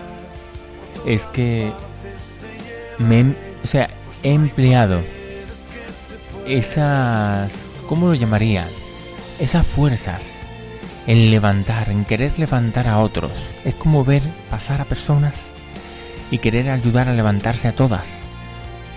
es 1.06 1.26
que 1.28 1.72
me, 2.98 3.36
o 3.64 3.68
sea, 3.68 3.90
he 4.24 4.34
empleado 4.34 5.02
esas, 6.48 7.68
¿cómo 7.88 8.08
lo 8.08 8.14
llamaría? 8.16 8.66
Esas 9.40 9.66
fuerzas 9.66 10.24
en 11.08 11.32
levantar, 11.32 11.90
en 11.90 12.06
querer 12.06 12.38
levantar 12.38 12.88
a 12.88 13.00
otros. 13.00 13.32
Es 13.66 13.76
como 13.76 14.06
ver 14.06 14.22
pasar 14.50 14.82
a 14.82 14.86
personas 14.86 15.42
y 16.32 16.38
querer 16.38 16.70
ayudar 16.70 17.10
a 17.10 17.14
levantarse 17.14 17.68
a 17.68 17.76
todas, 17.76 18.20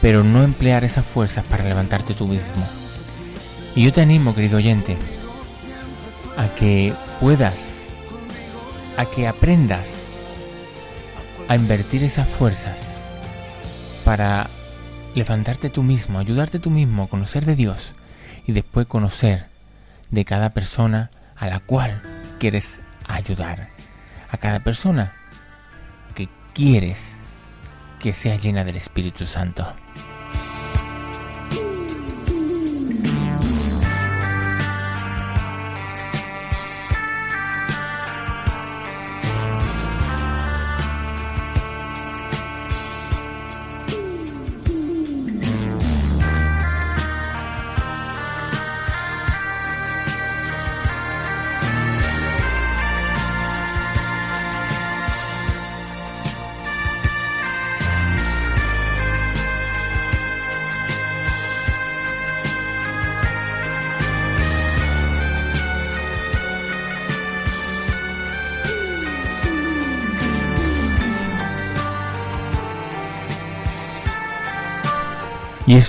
pero 0.00 0.22
no 0.24 0.42
emplear 0.42 0.84
esas 0.84 1.06
fuerzas 1.06 1.44
para 1.46 1.64
levantarte 1.64 2.14
tú 2.14 2.26
mismo. 2.26 2.81
Y 3.74 3.84
yo 3.84 3.92
te 3.92 4.02
animo, 4.02 4.34
querido 4.34 4.58
oyente, 4.58 4.98
a 6.36 6.48
que 6.54 6.92
puedas, 7.20 7.78
a 8.98 9.06
que 9.06 9.26
aprendas 9.26 9.96
a 11.48 11.56
invertir 11.56 12.04
esas 12.04 12.28
fuerzas 12.28 12.80
para 14.04 14.48
levantarte 15.14 15.70
tú 15.70 15.82
mismo, 15.82 16.18
ayudarte 16.18 16.58
tú 16.58 16.70
mismo, 16.70 17.08
conocer 17.08 17.46
de 17.46 17.56
Dios 17.56 17.94
y 18.46 18.52
después 18.52 18.86
conocer 18.86 19.46
de 20.10 20.24
cada 20.24 20.50
persona 20.50 21.10
a 21.36 21.46
la 21.46 21.60
cual 21.60 22.02
quieres 22.38 22.80
ayudar, 23.08 23.68
a 24.30 24.36
cada 24.36 24.60
persona 24.60 25.12
que 26.14 26.28
quieres 26.52 27.14
que 28.00 28.12
sea 28.12 28.36
llena 28.36 28.64
del 28.64 28.76
Espíritu 28.76 29.24
Santo. 29.24 29.66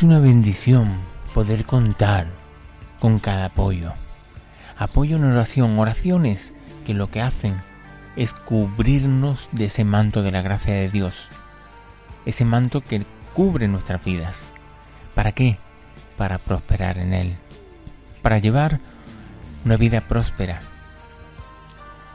Es 0.03 0.07
una 0.07 0.19
bendición 0.19 0.97
poder 1.33 1.63
contar 1.63 2.27
con 2.99 3.19
cada 3.19 3.45
apoyo. 3.45 3.93
Apoyo 4.77 5.15
en 5.15 5.23
oración, 5.23 5.79
oraciones 5.79 6.53
que 6.85 6.93
lo 6.93 7.09
que 7.09 7.21
hacen 7.21 7.55
es 8.17 8.33
cubrirnos 8.33 9.47
de 9.53 9.65
ese 9.65 9.85
manto 9.85 10.21
de 10.21 10.31
la 10.31 10.41
gracia 10.41 10.73
de 10.73 10.89
Dios. 10.89 11.29
Ese 12.25 12.43
manto 12.43 12.81
que 12.81 13.05
cubre 13.33 13.69
nuestras 13.69 14.03
vidas. 14.03 14.49
¿Para 15.15 15.31
qué? 15.31 15.57
Para 16.17 16.37
prosperar 16.37 16.97
en 16.97 17.13
Él. 17.13 17.37
Para 18.21 18.39
llevar 18.39 18.81
una 19.63 19.77
vida 19.77 20.01
próspera. 20.01 20.59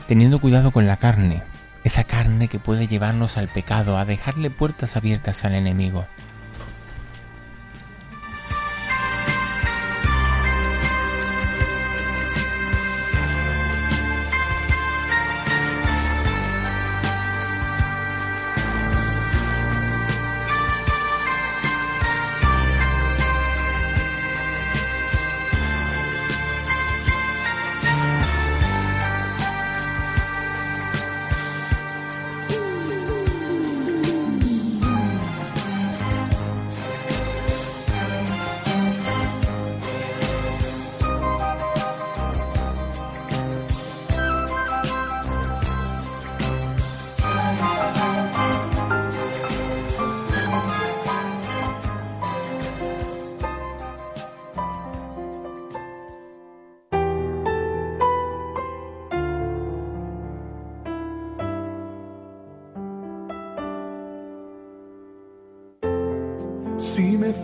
Teniendo 0.07 0.41
cuidado 0.41 0.73
con 0.73 0.87
la 0.87 0.99
carne. 0.99 1.43
Esa 1.85 2.05
carne 2.05 2.49
que 2.49 2.59
puede 2.59 2.87
llevarnos 2.87 3.39
al 3.39 3.49
pecado, 3.49 3.97
a 3.97 4.05
dejarle 4.05 4.51
puertas 4.51 4.95
abiertas 4.95 5.47
al 5.47 5.55
enemigo. 5.55 6.05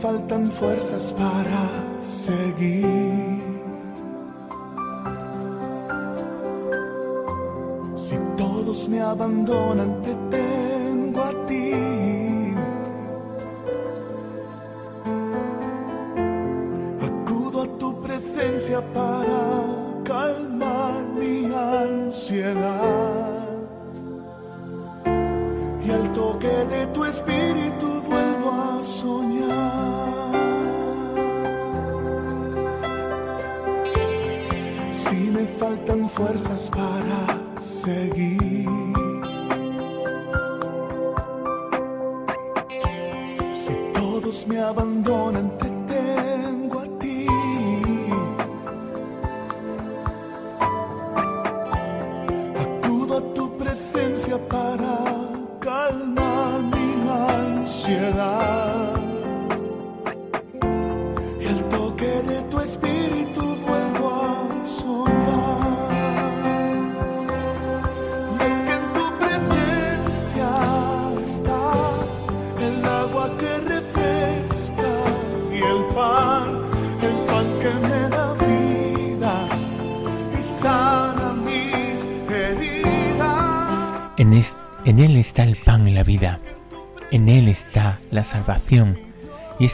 Faltan 0.04 0.50
fuerzas 0.50 1.14
para 1.14 1.62
seguir. 2.02 3.40
Si 7.96 8.16
todos 8.36 8.86
me 8.90 9.00
abandonan, 9.00 10.02
te 10.02 10.14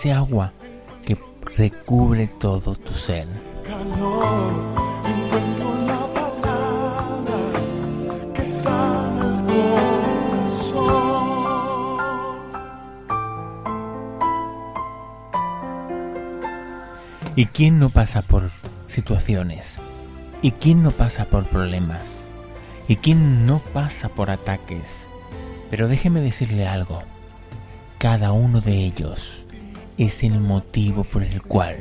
ese 0.00 0.12
agua 0.14 0.50
que 1.04 1.18
recubre 1.58 2.26
todo 2.26 2.74
tu 2.74 2.94
ser. 2.94 3.28
¿Y 17.36 17.46
quién 17.46 17.78
no 17.78 17.90
pasa 17.90 18.22
por 18.22 18.50
situaciones? 18.86 19.76
¿Y 20.40 20.52
quién 20.52 20.82
no 20.82 20.92
pasa 20.92 21.26
por 21.26 21.44
problemas? 21.44 22.20
¿Y 22.88 22.96
quién 22.96 23.44
no 23.44 23.58
pasa 23.58 24.08
por 24.08 24.30
ataques? 24.30 25.06
Pero 25.70 25.88
déjeme 25.88 26.22
decirle 26.22 26.66
algo. 26.66 27.02
Cada 27.98 28.32
uno 28.32 28.62
de 28.62 28.78
ellos 28.78 29.44
es 30.04 30.22
el 30.22 30.40
motivo 30.40 31.04
por 31.04 31.22
el 31.22 31.42
cual 31.42 31.76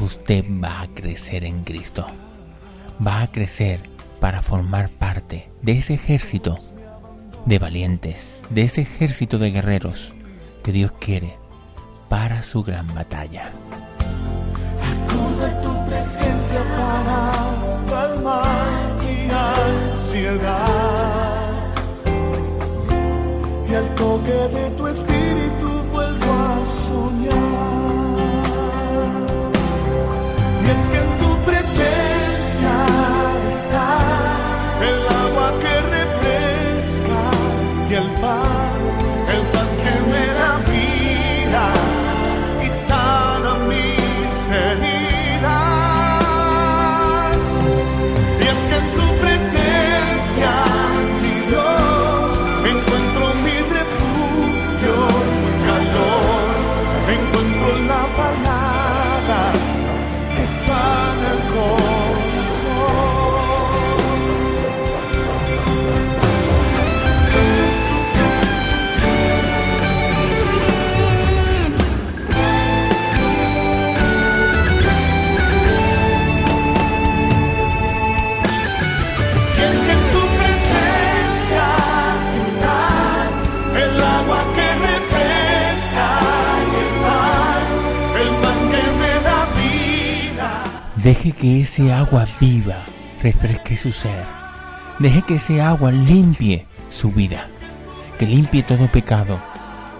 usted 0.00 0.44
va 0.62 0.82
a 0.82 0.88
crecer 0.88 1.44
en 1.44 1.64
Cristo. 1.64 2.06
Va 3.04 3.22
a 3.22 3.30
crecer 3.30 3.80
para 4.20 4.42
formar 4.42 4.88
parte 4.90 5.50
de 5.62 5.72
ese 5.72 5.94
ejército 5.94 6.58
de 7.44 7.58
valientes, 7.58 8.36
de 8.50 8.62
ese 8.62 8.82
ejército 8.82 9.38
de 9.38 9.50
guerreros 9.50 10.12
que 10.62 10.72
Dios 10.72 10.92
quiere 11.00 11.36
para 12.08 12.42
su 12.42 12.62
gran 12.62 12.86
batalla 12.94 13.52
tu 15.62 15.86
presencia 15.86 16.60
para 16.76 17.20
calmar 17.88 18.44
mi 19.00 19.30
ansiedad. 19.92 20.66
Y 23.68 23.74
al 23.74 23.88
toque 23.94 24.38
de 24.56 24.70
tu 24.76 24.86
espíritu 24.86 25.68
vuelvo 25.92 26.32
a 26.32 26.56
soñar. 26.86 27.45
Y 30.66 30.70
es 30.70 31.15
Deje 91.06 91.30
que 91.30 91.60
ese 91.60 91.92
agua 91.92 92.26
viva 92.40 92.78
refresque 93.22 93.76
su 93.76 93.92
ser. 93.92 94.24
Deje 94.98 95.22
que 95.22 95.36
ese 95.36 95.62
agua 95.62 95.92
limpie 95.92 96.66
su 96.90 97.12
vida. 97.12 97.46
Que 98.18 98.26
limpie 98.26 98.64
todo 98.64 98.88
pecado. 98.88 99.38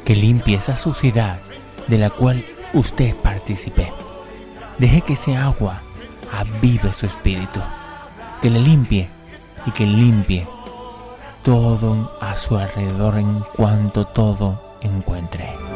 Que 0.05 0.17
limpie 0.17 0.57
esa 0.57 0.77
suciedad 0.77 1.39
de 1.87 1.99
la 1.99 2.11
cual 2.11 2.43
usted 2.75 3.15
participe. 3.23 3.93
Deje 4.79 5.01
que 5.03 5.13
ese 5.13 5.37
agua 5.37 5.81
avive 6.33 6.93
su 6.93 7.07
espíritu. 7.07 7.61
Que 8.43 8.51
le 8.51 8.59
limpie 8.59 9.09
y 9.65 9.71
que 9.71 9.87
limpie 9.87 10.45
todo 11.45 12.19
a 12.21 12.35
su 12.37 12.57
alrededor 12.57 13.17
en 13.17 13.45
cuanto 13.55 14.07
todo 14.07 14.61
encuentre. 14.81 15.76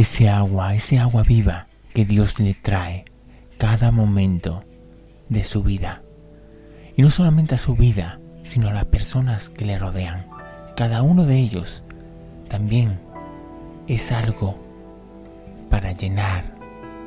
Ese 0.00 0.28
agua, 0.28 0.74
ese 0.74 0.98
agua 0.98 1.22
viva 1.22 1.68
que 1.94 2.04
Dios 2.04 2.38
le 2.38 2.52
trae 2.52 3.06
cada 3.56 3.90
momento 3.90 4.62
de 5.30 5.42
su 5.42 5.62
vida. 5.62 6.02
Y 6.96 7.00
no 7.00 7.08
solamente 7.08 7.54
a 7.54 7.58
su 7.58 7.74
vida, 7.76 8.20
sino 8.44 8.68
a 8.68 8.74
las 8.74 8.84
personas 8.84 9.48
que 9.48 9.64
le 9.64 9.78
rodean. 9.78 10.26
Cada 10.76 11.00
uno 11.00 11.24
de 11.24 11.38
ellos 11.38 11.82
también 12.48 13.00
es 13.86 14.12
algo 14.12 14.62
para 15.70 15.92
llenar 15.92 16.54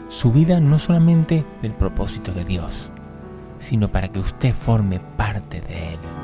su 0.07 0.31
vida 0.31 0.59
no 0.59 0.79
solamente 0.79 1.45
del 1.61 1.73
propósito 1.73 2.31
de 2.31 2.43
Dios, 2.43 2.91
sino 3.59 3.91
para 3.91 4.07
que 4.07 4.17
usted 4.17 4.51
forme 4.51 4.99
parte 5.15 5.61
de 5.61 5.93
Él. 5.93 6.18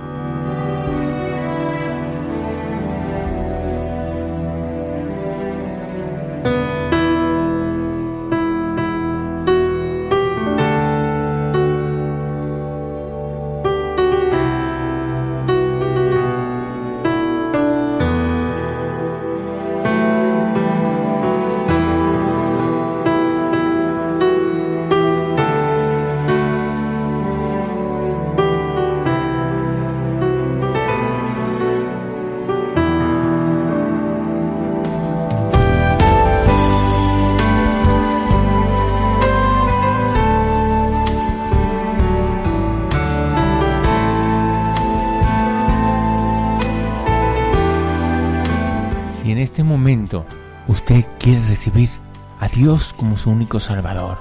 Su 53.17 53.29
único 53.29 53.59
Salvador, 53.59 54.17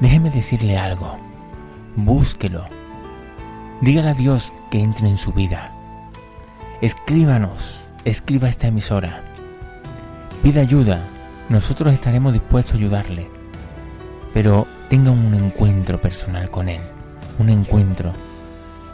déjeme 0.00 0.30
decirle 0.30 0.78
algo. 0.78 1.18
Búsquelo. 1.96 2.64
Dígale 3.80 4.10
a 4.10 4.14
Dios 4.14 4.52
que 4.70 4.80
entre 4.80 5.08
en 5.08 5.18
su 5.18 5.32
vida. 5.32 5.72
Escríbanos, 6.80 7.84
escriba 8.04 8.48
esta 8.48 8.68
emisora. 8.68 9.22
Pida 10.42 10.60
ayuda, 10.60 11.02
nosotros 11.48 11.92
estaremos 11.92 12.32
dispuestos 12.32 12.74
a 12.74 12.76
ayudarle. 12.76 13.28
Pero 14.34 14.66
tenga 14.88 15.10
un 15.10 15.34
encuentro 15.34 16.00
personal 16.00 16.50
con 16.50 16.68
Él, 16.68 16.80
un 17.38 17.50
encuentro 17.50 18.12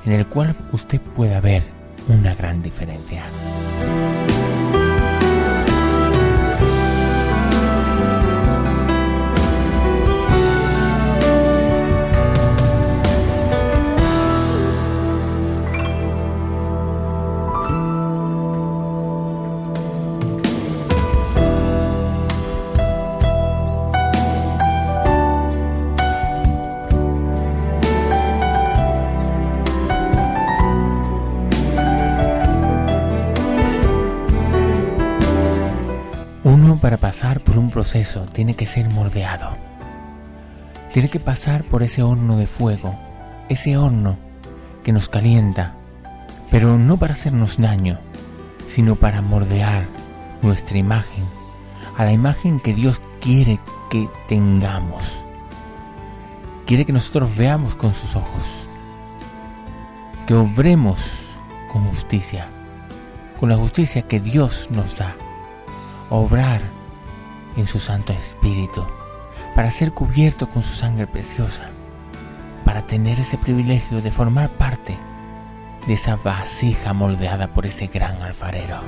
en 0.04 0.12
el 0.12 0.26
cual 0.26 0.56
usted 0.72 1.00
pueda 1.00 1.40
ver 1.40 1.62
una 2.08 2.34
gran 2.34 2.62
diferencia. 2.62 3.24
Proceso, 37.78 38.26
tiene 38.32 38.56
que 38.56 38.66
ser 38.66 38.90
moldeado. 38.90 39.50
Tiene 40.92 41.08
que 41.08 41.20
pasar 41.20 41.62
por 41.62 41.84
ese 41.84 42.02
horno 42.02 42.36
de 42.36 42.48
fuego, 42.48 42.98
ese 43.48 43.76
horno 43.76 44.18
que 44.82 44.90
nos 44.90 45.08
calienta, 45.08 45.76
pero 46.50 46.76
no 46.76 46.96
para 46.96 47.12
hacernos 47.12 47.56
daño, 47.56 48.00
sino 48.66 48.96
para 48.96 49.22
moldear 49.22 49.86
nuestra 50.42 50.76
imagen 50.76 51.24
a 51.96 52.04
la 52.04 52.10
imagen 52.10 52.58
que 52.58 52.74
Dios 52.74 53.00
quiere 53.20 53.60
que 53.90 54.08
tengamos. 54.28 55.04
Quiere 56.66 56.84
que 56.84 56.92
nosotros 56.92 57.30
veamos 57.36 57.76
con 57.76 57.94
sus 57.94 58.16
ojos, 58.16 58.42
que 60.26 60.34
obremos 60.34 60.98
con 61.72 61.84
justicia, 61.90 62.48
con 63.38 63.50
la 63.50 63.56
justicia 63.56 64.02
que 64.02 64.18
Dios 64.18 64.66
nos 64.72 64.98
da, 64.98 65.14
obrar 66.10 66.60
en 67.58 67.66
su 67.66 67.80
Santo 67.80 68.12
Espíritu, 68.12 68.84
para 69.54 69.70
ser 69.70 69.92
cubierto 69.92 70.48
con 70.48 70.62
su 70.62 70.74
sangre 70.74 71.06
preciosa, 71.06 71.68
para 72.64 72.86
tener 72.86 73.18
ese 73.20 73.36
privilegio 73.36 74.00
de 74.00 74.10
formar 74.10 74.50
parte 74.50 74.96
de 75.86 75.92
esa 75.94 76.16
vasija 76.16 76.92
moldeada 76.92 77.48
por 77.48 77.66
ese 77.66 77.88
gran 77.88 78.22
alfarero. 78.22 78.80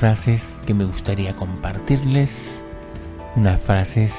Frases 0.00 0.58
que 0.66 0.72
me 0.72 0.86
gustaría 0.86 1.36
compartirles, 1.36 2.62
unas 3.36 3.60
frases 3.60 4.14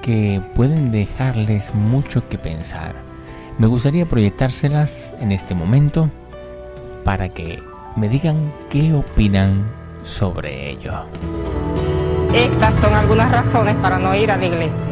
que 0.00 0.40
pueden 0.56 0.90
dejarles 0.92 1.74
mucho 1.74 2.26
que 2.26 2.38
pensar. 2.38 2.94
Me 3.58 3.66
gustaría 3.66 4.06
proyectárselas 4.06 5.14
en 5.20 5.30
este 5.30 5.54
momento 5.54 6.08
para 7.04 7.28
que 7.28 7.62
me 7.96 8.08
digan 8.08 8.50
qué 8.70 8.94
opinan 8.94 9.66
sobre 10.04 10.70
ello. 10.70 10.94
Estas 12.34 12.80
son 12.80 12.94
algunas 12.94 13.30
razones 13.30 13.76
para 13.76 13.98
no 13.98 14.14
ir 14.14 14.30
a 14.30 14.38
la 14.38 14.46
iglesia. 14.46 14.86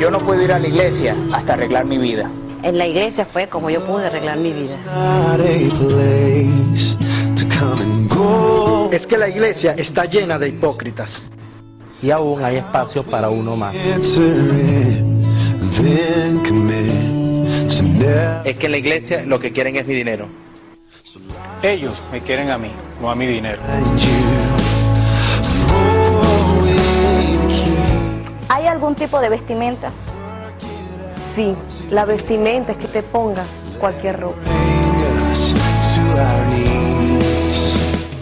Yo 0.00 0.12
no 0.12 0.20
puedo 0.20 0.44
ir 0.44 0.52
a 0.52 0.60
la 0.60 0.68
iglesia 0.68 1.16
hasta 1.32 1.54
arreglar 1.54 1.86
mi 1.86 1.98
vida. 1.98 2.30
En 2.62 2.78
la 2.78 2.86
iglesia 2.86 3.24
fue 3.24 3.48
como 3.48 3.68
yo 3.68 3.84
pude 3.84 4.06
arreglar 4.06 4.38
mi 4.38 4.52
vida. 4.52 4.76
Es 8.94 9.06
que 9.08 9.18
la 9.18 9.28
iglesia 9.28 9.74
está 9.76 10.04
llena 10.04 10.38
de 10.38 10.50
hipócritas. 10.50 11.28
Y 12.00 12.12
aún 12.12 12.44
hay 12.44 12.58
espacio 12.58 13.02
para 13.02 13.28
uno 13.28 13.56
más. 13.56 13.74
Es 13.74 14.16
que 18.56 18.66
en 18.66 18.70
la 18.70 18.76
iglesia 18.76 19.24
lo 19.26 19.40
que 19.40 19.50
quieren 19.50 19.74
es 19.74 19.84
mi 19.84 19.94
dinero. 19.94 20.28
Ellos 21.60 22.00
me 22.12 22.20
quieren 22.20 22.52
a 22.52 22.56
mí, 22.56 22.70
no 23.00 23.10
a 23.10 23.16
mi 23.16 23.26
dinero. 23.26 23.58
¿Hay 28.48 28.68
algún 28.68 28.94
tipo 28.94 29.18
de 29.18 29.28
vestimenta? 29.28 29.90
Sí, 31.34 31.52
la 31.90 32.04
vestimenta 32.04 32.70
es 32.70 32.78
que 32.78 32.86
te 32.86 33.02
pongas 33.02 33.48
cualquier 33.80 34.20
ropa. 34.20 34.38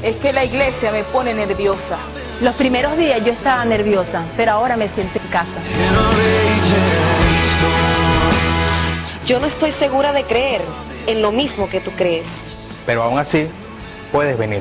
Es 0.02 0.16
que 0.16 0.32
la 0.32 0.44
iglesia 0.44 0.90
me 0.90 1.04
pone 1.04 1.32
nerviosa. 1.32 1.96
Los 2.40 2.56
primeros 2.56 2.96
días 2.96 3.24
yo 3.24 3.30
estaba 3.30 3.64
nerviosa, 3.64 4.24
pero 4.36 4.50
ahora 4.52 4.76
me 4.76 4.88
siento 4.88 5.20
en 5.20 5.28
casa. 5.28 5.52
Yo 9.24 9.38
no 9.38 9.46
estoy 9.46 9.70
segura 9.70 10.12
de 10.12 10.24
creer 10.24 10.60
en 11.06 11.22
lo 11.22 11.30
mismo 11.30 11.68
que 11.68 11.80
tú 11.80 11.92
crees. 11.92 12.50
Pero 12.84 13.04
aún 13.04 13.16
así, 13.16 13.46
puedes 14.10 14.36
venir. 14.36 14.60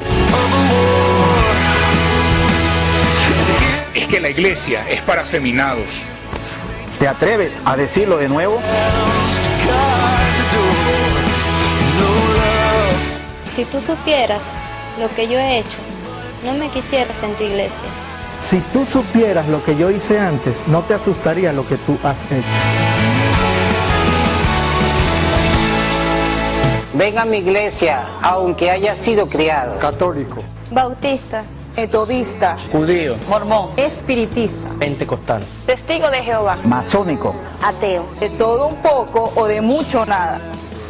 Es 3.95 4.05
que 4.05 4.19
la 4.19 4.29
iglesia 4.29 4.87
es 4.87 5.01
para 5.01 5.23
afeminados. 5.23 6.03
¿Te 6.99 7.07
atreves 7.07 7.59
a 7.65 7.75
decirlo 7.75 8.17
de 8.17 8.29
nuevo? 8.29 8.59
Si 13.43 13.65
tú 13.65 13.81
supieras 13.81 14.53
lo 14.99 15.09
que 15.15 15.27
yo 15.27 15.39
he 15.39 15.59
hecho, 15.59 15.77
no 16.45 16.53
me 16.53 16.69
quisieras 16.69 17.23
en 17.23 17.33
tu 17.35 17.43
iglesia. 17.43 17.87
Si 18.41 18.59
tú 18.73 18.85
supieras 18.85 19.47
lo 19.47 19.63
que 19.63 19.77
yo 19.77 19.91
hice 19.91 20.19
antes, 20.19 20.67
no 20.67 20.81
te 20.81 20.95
asustaría 20.95 21.53
lo 21.53 21.67
que 21.67 21.77
tú 21.77 21.97
has 22.03 22.23
hecho. 22.31 22.47
Venga 26.93 27.21
a 27.21 27.25
mi 27.25 27.37
iglesia, 27.37 28.03
aunque 28.21 28.69
haya 28.69 28.95
sido 28.95 29.27
criado. 29.27 29.79
Católico. 29.79 30.43
Bautista. 30.71 31.43
Metodista. 31.75 32.57
Judío. 32.71 33.15
Mormón. 33.29 33.69
Espiritista. 33.77 34.69
Pentecostal. 34.77 35.43
Testigo 35.65 36.09
de 36.09 36.17
Jehová. 36.17 36.57
Masónico. 36.65 37.33
Ateo. 37.63 38.07
De 38.19 38.29
todo 38.31 38.67
un 38.67 38.75
poco 38.77 39.31
o 39.35 39.47
de 39.47 39.61
mucho 39.61 40.05
nada. 40.05 40.39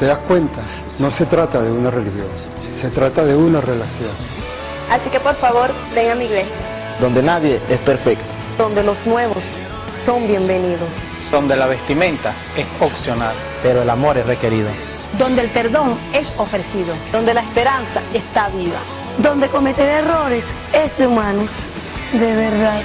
¿Te 0.01 0.07
das 0.07 0.17
cuenta? 0.27 0.63
No 0.97 1.11
se 1.11 1.27
trata 1.27 1.61
de 1.61 1.71
una 1.71 1.91
religión, 1.91 2.25
se 2.75 2.89
trata 2.89 3.23
de 3.23 3.35
una 3.35 3.61
relación. 3.61 4.09
Así 4.89 5.11
que 5.11 5.19
por 5.19 5.35
favor, 5.35 5.69
ven 5.93 6.09
a 6.09 6.15
mi 6.15 6.25
iglesia. 6.25 6.55
Donde 6.99 7.21
nadie 7.21 7.61
es 7.69 7.77
perfecto. 7.81 8.23
Donde 8.57 8.81
los 8.81 9.05
nuevos 9.05 9.43
son 10.03 10.27
bienvenidos. 10.27 10.89
Donde 11.29 11.55
la 11.55 11.67
vestimenta 11.67 12.33
es 12.57 12.65
opcional. 12.79 13.35
Pero 13.61 13.83
el 13.83 13.89
amor 13.91 14.17
es 14.17 14.25
requerido. 14.25 14.69
Donde 15.19 15.43
el 15.43 15.49
perdón 15.49 15.95
es 16.15 16.27
ofrecido. 16.39 16.95
Donde 17.11 17.35
la 17.35 17.41
esperanza 17.41 18.01
está 18.11 18.49
viva. 18.49 18.79
Donde 19.19 19.49
cometer 19.49 19.87
errores 19.87 20.47
es 20.73 20.97
de 20.97 21.05
humanos. 21.05 21.51
De 22.13 22.35
verdad. 22.35 22.81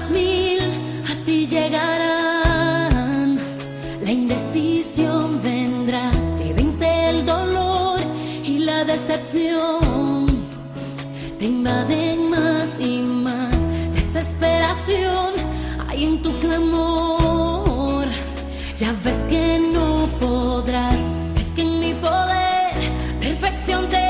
Las 0.00 0.10
mil 0.10 0.60
a 1.10 1.24
ti 1.24 1.46
llegarán. 1.46 3.38
La 4.02 4.10
indecisión 4.10 5.42
vendrá, 5.42 6.10
te 6.38 6.52
vence 6.54 7.08
el 7.10 7.26
dolor 7.26 8.00
y 8.44 8.58
la 8.60 8.84
decepción. 8.84 10.26
Te 11.38 11.46
invaden 11.46 12.30
más 12.30 12.74
y 12.78 13.00
más 13.00 13.58
desesperación 13.94 15.34
hay 15.88 16.04
en 16.04 16.22
tu 16.22 16.32
clamor. 16.40 18.06
Ya 18.76 18.94
ves 19.04 19.18
que 19.28 19.58
no 19.58 20.08
podrás, 20.18 21.00
ves 21.34 21.48
que 21.48 21.62
en 21.62 21.80
mi 21.80 21.92
poder 21.94 22.72
perfección 23.20 23.82
tendrás 23.88 24.09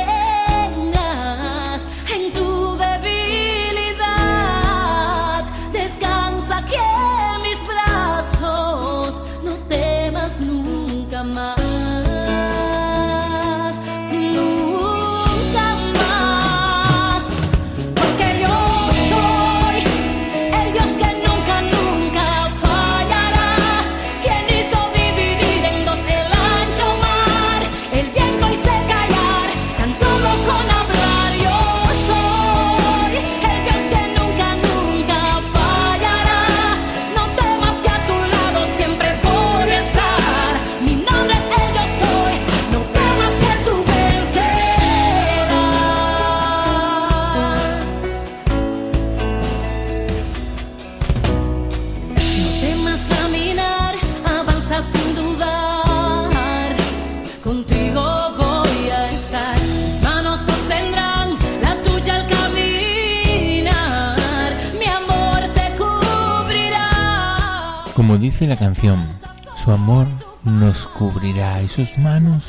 dice 68.41 68.49
la 68.49 68.57
canción, 68.57 69.07
su 69.55 69.71
amor 69.71 70.07
nos 70.45 70.89
cubrirá 70.89 71.61
y 71.61 71.69
sus 71.69 71.99
manos 71.99 72.47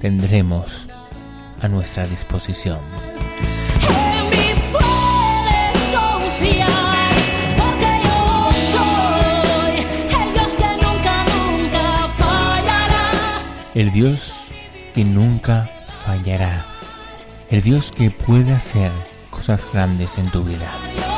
tendremos 0.00 0.86
a 1.60 1.68
nuestra 1.68 2.06
disposición. 2.06 2.78
El 13.74 13.92
Dios 13.92 14.32
que 14.94 15.04
nunca 15.04 15.68
fallará. 16.06 16.64
El 17.50 17.60
Dios 17.60 17.92
que 17.92 18.10
puede 18.10 18.52
hacer 18.52 18.90
cosas 19.30 19.60
grandes 19.70 20.16
en 20.16 20.30
tu 20.30 20.44
vida. 20.44 21.09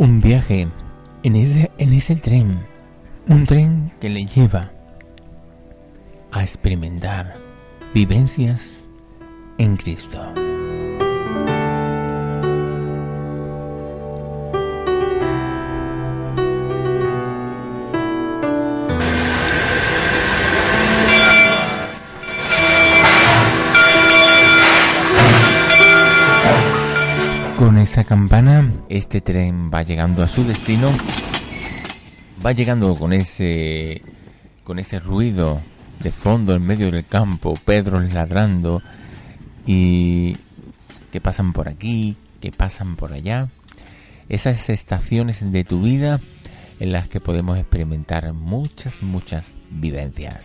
Un 0.00 0.20
viaje 0.20 0.68
en 1.24 1.34
ese, 1.34 1.72
en 1.76 1.92
ese 1.92 2.14
tren. 2.14 2.60
Un 3.26 3.46
tren 3.46 3.90
que 4.00 4.08
le 4.08 4.24
lleva 4.26 4.70
a 6.30 6.40
experimentar 6.40 7.36
vivencias 7.92 8.78
en 9.58 9.76
Cristo. 9.76 10.47
Esa 27.98 28.06
campana, 28.06 28.72
este 28.88 29.20
tren 29.20 29.72
va 29.74 29.82
llegando 29.82 30.22
a 30.22 30.28
su 30.28 30.44
destino. 30.44 30.88
Va 32.46 32.52
llegando 32.52 32.94
con 32.94 33.12
ese 33.12 34.02
con 34.62 34.78
ese 34.78 35.00
ruido 35.00 35.60
de 35.98 36.12
fondo 36.12 36.54
en 36.54 36.64
medio 36.64 36.92
del 36.92 37.04
campo, 37.04 37.58
Pedro 37.64 37.98
ladrando 37.98 38.82
y 39.66 40.36
que 41.10 41.20
pasan 41.20 41.52
por 41.52 41.68
aquí, 41.68 42.14
que 42.40 42.52
pasan 42.52 42.94
por 42.94 43.12
allá. 43.12 43.48
Esas 44.28 44.70
estaciones 44.70 45.50
de 45.50 45.64
tu 45.64 45.82
vida 45.82 46.20
en 46.78 46.92
las 46.92 47.08
que 47.08 47.18
podemos 47.18 47.58
experimentar 47.58 48.32
muchas, 48.32 49.02
muchas 49.02 49.56
vivencias. 49.70 50.44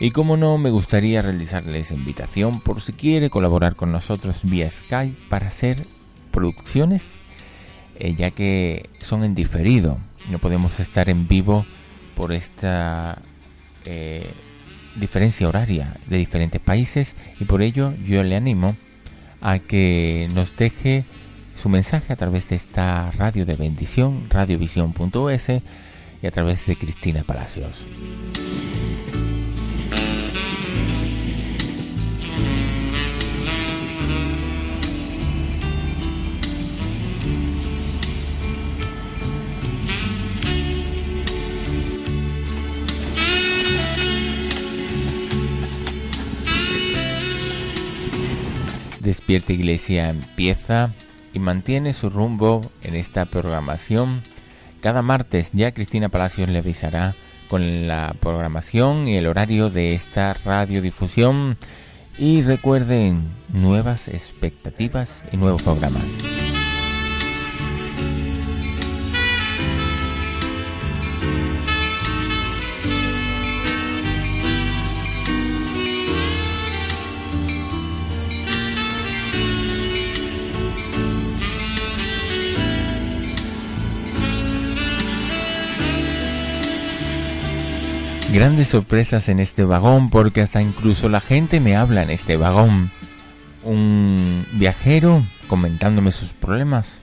Y 0.00 0.12
como 0.12 0.36
no, 0.36 0.58
me 0.58 0.70
gustaría 0.70 1.22
realizarles 1.22 1.90
invitación 1.90 2.60
por 2.60 2.80
si 2.80 2.92
quiere 2.92 3.30
colaborar 3.30 3.74
con 3.74 3.90
nosotros 3.90 4.40
vía 4.44 4.70
Skype 4.70 5.16
para 5.28 5.48
hacer 5.48 5.86
producciones, 6.30 7.08
eh, 7.98 8.14
ya 8.14 8.30
que 8.30 8.90
son 9.00 9.24
en 9.24 9.34
diferido. 9.34 9.98
No 10.30 10.38
podemos 10.38 10.78
estar 10.78 11.08
en 11.08 11.26
vivo 11.26 11.66
por 12.14 12.32
esta 12.32 13.22
eh, 13.84 14.30
diferencia 14.94 15.48
horaria 15.48 15.96
de 16.06 16.18
diferentes 16.18 16.60
países 16.60 17.16
y 17.40 17.44
por 17.44 17.60
ello 17.60 17.92
yo 18.06 18.22
le 18.22 18.36
animo 18.36 18.76
a 19.40 19.58
que 19.58 20.28
nos 20.32 20.56
deje 20.56 21.04
su 21.56 21.68
mensaje 21.68 22.12
a 22.12 22.16
través 22.16 22.48
de 22.48 22.56
esta 22.56 23.10
radio 23.12 23.44
de 23.44 23.56
bendición, 23.56 24.30
radiovisión.es 24.30 25.48
y 26.22 26.26
a 26.26 26.30
través 26.30 26.66
de 26.66 26.76
Cristina 26.76 27.24
Palacios. 27.24 27.86
Despierta 49.08 49.54
Iglesia 49.54 50.10
empieza 50.10 50.90
y 51.32 51.38
mantiene 51.38 51.94
su 51.94 52.10
rumbo 52.10 52.60
en 52.82 52.94
esta 52.94 53.24
programación. 53.24 54.20
Cada 54.82 55.00
martes 55.00 55.48
ya 55.54 55.72
Cristina 55.72 56.10
Palacios 56.10 56.50
le 56.50 56.58
avisará 56.58 57.14
con 57.48 57.88
la 57.88 58.14
programación 58.20 59.08
y 59.08 59.16
el 59.16 59.26
horario 59.26 59.70
de 59.70 59.94
esta 59.94 60.34
radiodifusión. 60.34 61.56
Y 62.18 62.42
recuerden 62.42 63.22
nuevas 63.50 64.08
expectativas 64.08 65.24
y 65.32 65.38
nuevos 65.38 65.62
programas. 65.62 66.06
Grandes 88.38 88.68
sorpresas 88.68 89.28
en 89.30 89.40
este 89.40 89.64
vagón 89.64 90.10
porque 90.10 90.42
hasta 90.42 90.62
incluso 90.62 91.08
la 91.08 91.20
gente 91.20 91.58
me 91.58 91.74
habla 91.74 92.04
en 92.04 92.10
este 92.10 92.36
vagón. 92.36 92.92
Un 93.64 94.46
viajero 94.52 95.26
comentándome 95.48 96.12
sus 96.12 96.34
problemas. 96.34 97.00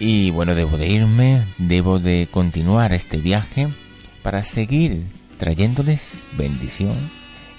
Y 0.00 0.30
bueno, 0.30 0.56
debo 0.56 0.78
de 0.78 0.88
irme, 0.88 1.44
debo 1.58 2.00
de 2.00 2.26
continuar 2.28 2.92
este 2.92 3.18
viaje 3.18 3.68
para 4.24 4.42
seguir 4.42 5.04
trayéndoles 5.38 6.14
bendición 6.36 6.96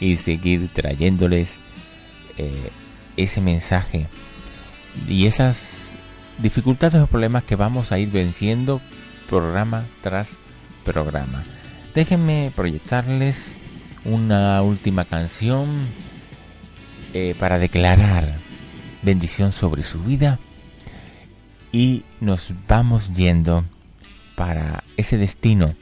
y 0.01 0.17
seguir 0.17 0.67
trayéndoles 0.73 1.59
eh, 2.37 2.69
ese 3.15 3.39
mensaje 3.39 4.07
y 5.07 5.25
esas 5.25 5.93
dificultades 6.37 7.01
o 7.01 7.07
problemas 7.07 7.45
que 7.45 7.55
vamos 7.55 7.93
a 7.93 7.97
ir 7.97 8.11
venciendo 8.11 8.81
programa 9.29 9.85
tras 10.01 10.33
programa. 10.83 11.45
Déjenme 11.97 12.51
proyectarles 12.55 13.53
una 14.05 14.61
última 14.61 15.03
canción 15.03 15.67
eh, 17.15 17.33
para 17.39 17.57
declarar 17.57 18.35
bendición 19.01 19.51
sobre 19.51 19.81
su 19.81 20.03
vida 20.03 20.37
y 21.71 22.03
nos 22.21 22.53
vamos 22.67 23.11
yendo 23.15 23.63
para 24.35 24.83
ese 24.95 25.17
destino 25.17 25.73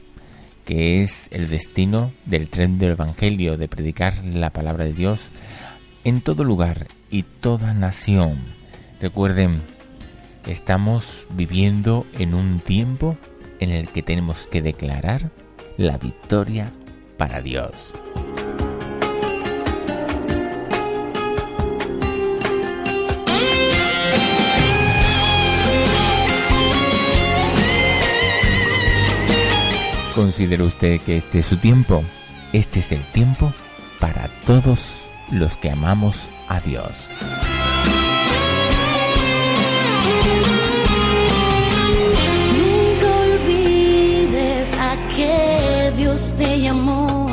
que 0.64 1.02
es 1.02 1.28
el 1.32 1.50
destino 1.50 2.14
del 2.24 2.48
tren 2.48 2.78
del 2.78 2.92
Evangelio, 2.92 3.58
de 3.58 3.68
predicar 3.68 4.14
la 4.24 4.48
palabra 4.48 4.84
de 4.84 4.94
Dios 4.94 5.20
en 6.04 6.22
todo 6.22 6.44
lugar 6.44 6.86
y 7.10 7.24
toda 7.24 7.74
nación. 7.74 8.38
Recuerden, 9.02 9.60
estamos 10.46 11.26
viviendo 11.32 12.06
en 12.18 12.32
un 12.32 12.60
tiempo 12.60 13.18
en 13.60 13.68
el 13.68 13.88
que 13.88 14.00
tenemos 14.00 14.46
que 14.46 14.62
declarar 14.62 15.30
la 15.76 15.98
victoria 15.98 16.70
para 17.18 17.40
Dios. 17.40 17.94
¿Considera 30.14 30.64
usted 30.64 30.98
que 31.02 31.18
este 31.18 31.40
es 31.40 31.46
su 31.46 31.58
tiempo? 31.58 32.02
Este 32.54 32.80
es 32.80 32.90
el 32.90 33.02
tiempo 33.12 33.52
para 34.00 34.28
todos 34.46 34.80
los 35.30 35.58
que 35.58 35.70
amamos 35.70 36.26
a 36.48 36.58
Dios. 36.60 36.90
Nunca 42.56 43.20
olvides 43.20 44.68
a 44.78 44.96
que 45.14 45.46
Dios 45.46 45.55
te 46.36 46.60
llamó, 46.60 47.26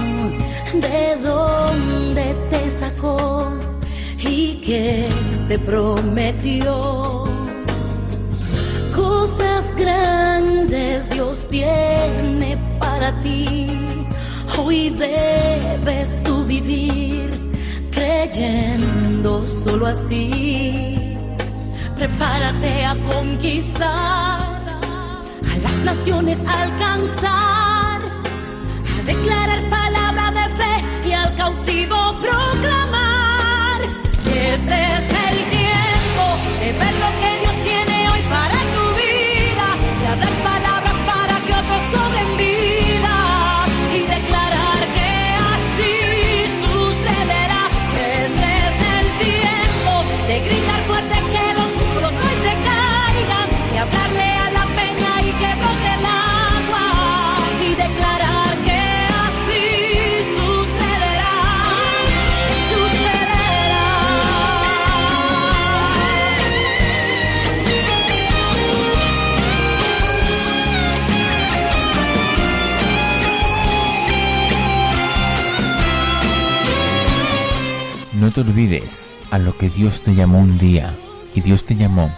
de 0.74 1.18
dónde 1.22 2.36
te 2.49 2.72
sacó 2.72 3.51
y 4.20 4.56
que 4.62 5.06
te 5.47 5.60
prometió. 5.60 7.24
Cosas 8.95 9.66
grandes 9.76 11.10
Dios 11.10 11.47
tiene 11.49 12.58
para 12.80 13.20
ti. 13.22 13.68
Hoy 14.58 14.89
debes 14.91 16.22
tú 16.24 16.45
vivir 16.45 17.32
creyendo 17.91 19.45
solo 19.45 19.88
así. 19.88 21.18
Prepárate 21.95 22.86
a 22.86 22.95
conquistar 22.95 24.62
a 24.62 25.58
las 25.64 25.78
naciones 25.84 26.39
alcanzar, 26.47 27.53
declarar 29.06 29.62
palabra 29.70 30.32
de 30.32 30.49
fe 30.56 31.08
y 31.10 31.12
al 31.14 31.36
cautivo 31.36 31.95
proclamar. 32.20 33.82
que 34.24 34.54
Este 34.54 34.76
es 34.97 35.06
el 35.28 35.38
tiempo 35.49 36.26
de 36.60 37.03
te 78.34 78.42
olvides 78.42 79.06
a 79.30 79.38
lo 79.38 79.56
que 79.56 79.70
Dios 79.70 80.02
te 80.02 80.16
llamó 80.16 80.40
un 80.40 80.58
día 80.58 80.92
y 81.36 81.42
Dios 81.42 81.66
te 81.66 81.76
llamó 81.76 82.12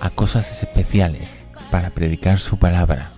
a 0.00 0.10
cosas 0.10 0.50
especiales 0.50 1.46
para 1.70 1.90
predicar 1.90 2.38
su 2.38 2.56
palabra. 2.56 3.10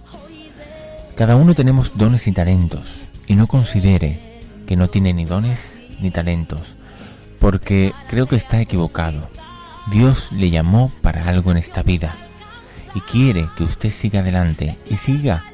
Cada 1.16 1.36
uno 1.36 1.55
tenemos 1.55 1.97
dones 1.97 2.26
y 2.26 2.32
talentos 2.32 3.01
y 3.26 3.34
no 3.34 3.47
considere 3.47 4.20
que 4.66 4.76
no 4.76 4.88
tiene 4.88 5.14
ni 5.14 5.24
dones 5.24 5.78
ni 6.01 6.11
talentos 6.11 6.61
porque 7.40 7.94
creo 8.09 8.26
que 8.26 8.36
está 8.36 8.61
equivocado. 8.61 9.30
Dios 9.90 10.30
le 10.32 10.51
llamó 10.51 10.92
para 11.01 11.28
algo 11.28 11.51
en 11.51 11.57
esta 11.57 11.82
vida 11.82 12.14
y 12.94 13.01
quiere 13.01 13.49
que 13.57 13.64
usted 13.64 13.90
siga 13.90 14.20
adelante 14.20 14.76
y 14.90 14.99
siga 14.99 15.44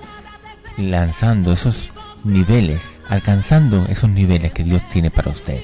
lanzando 0.76 1.52
esos 1.52 1.92
niveles, 2.24 2.98
alcanzando 3.08 3.84
esos 3.84 4.10
niveles 4.10 4.50
que 4.52 4.64
Dios 4.64 4.82
tiene 4.90 5.10
para 5.10 5.30
usted. 5.30 5.60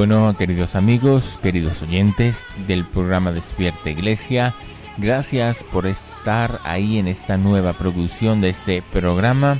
Bueno, 0.00 0.34
queridos 0.34 0.76
amigos, 0.76 1.38
queridos 1.42 1.82
oyentes 1.82 2.42
del 2.66 2.86
programa 2.86 3.32
Despierta 3.32 3.90
Iglesia, 3.90 4.54
gracias 4.96 5.62
por 5.62 5.86
estar 5.86 6.58
ahí 6.64 6.96
en 6.96 7.06
esta 7.06 7.36
nueva 7.36 7.74
producción 7.74 8.40
de 8.40 8.48
este 8.48 8.82
programa. 8.94 9.58